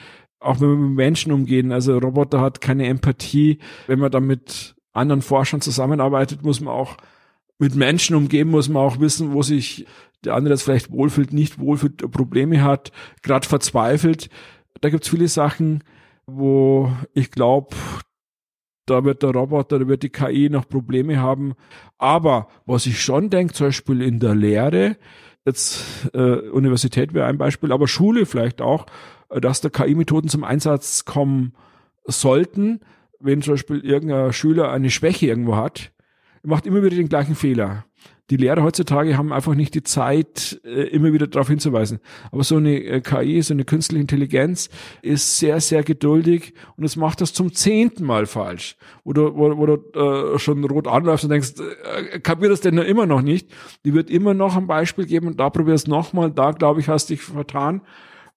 [0.48, 1.72] auch wenn wir mit Menschen umgehen.
[1.72, 3.60] Also Roboter hat keine Empathie.
[3.88, 6.98] Wenn man da mit anderen Forschern zusammenarbeitet, muss man auch
[7.60, 9.86] mit Menschen umgeben, muss man auch wissen, wo sich
[10.24, 12.92] der andere jetzt vielleicht wohlfühlt, nicht wohlfühlt, Probleme hat,
[13.22, 14.30] gerade verzweifelt.
[14.82, 15.84] Da gibt's viele Sachen,
[16.26, 17.76] wo ich glaube,
[18.86, 21.54] da wird der Roboter, da wird die KI noch Probleme haben.
[21.98, 24.98] Aber was ich schon denke, zum Beispiel in der Lehre,
[25.46, 28.86] jetzt äh, Universität wäre ein Beispiel, aber Schule vielleicht auch,
[29.30, 31.54] dass da KI-Methoden zum Einsatz kommen
[32.06, 32.80] sollten,
[33.20, 35.92] wenn zum Beispiel irgendein Schüler eine Schwäche irgendwo hat,
[36.44, 37.86] macht immer wieder den gleichen Fehler.
[38.30, 42.00] Die Lehrer heutzutage haben einfach nicht die Zeit, äh, immer wieder darauf hinzuweisen.
[42.30, 44.70] Aber so eine äh, KI, so eine künstliche Intelligenz
[45.02, 48.76] ist sehr, sehr geduldig und es macht das zum zehnten Mal falsch.
[49.06, 52.78] Wo du, wo, wo du äh, schon rot anläufst und denkst, äh, kapier das denn
[52.78, 53.50] immer noch nicht?
[53.86, 57.10] Die wird immer noch ein Beispiel geben und da probierst nochmal, da glaube ich, hast
[57.10, 57.82] dich vertan.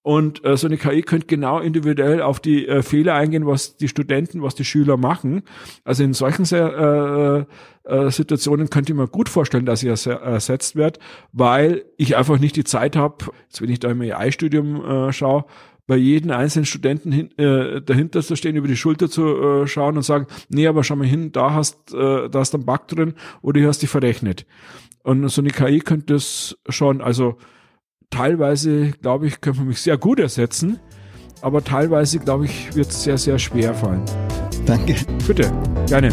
[0.03, 3.87] Und äh, so eine KI könnte genau individuell auf die äh, Fehler eingehen, was die
[3.87, 5.43] Studenten, was die Schüler machen.
[5.83, 7.45] Also in solchen sehr,
[7.85, 10.99] äh, äh, Situationen könnte ich mir gut vorstellen, dass sie ersetzt wird,
[11.31, 15.45] weil ich einfach nicht die Zeit habe, jetzt wenn ich da im AI-Studium äh, schaue,
[15.87, 19.97] bei jedem einzelnen Studenten hin, äh, dahinter zu stehen, über die Schulter zu äh, schauen
[19.97, 23.13] und sagen, nee, aber schau mal hin, da hast, äh, da ist ein Bug drin
[23.41, 24.45] oder hier hast dich verrechnet.
[25.03, 27.37] Und so eine KI könnte das schon, also
[28.11, 30.79] teilweise, glaube ich, könnte man mich sehr gut ersetzen,
[31.41, 34.03] aber teilweise, glaube ich, wird es sehr, sehr schwer fallen.
[34.65, 34.95] Danke.
[35.25, 35.51] Bitte,
[35.87, 36.11] gerne.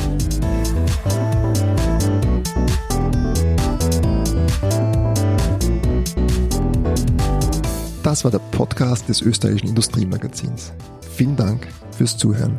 [8.03, 10.73] Das war der Podcast des österreichischen Industriemagazins.
[11.15, 12.57] Vielen Dank fürs Zuhören.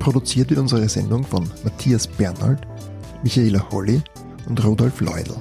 [0.00, 2.66] Produziert wird unsere Sendung von Matthias Bernhold,
[3.22, 4.02] Michaela Holly
[4.48, 5.36] und Rudolf Leudl.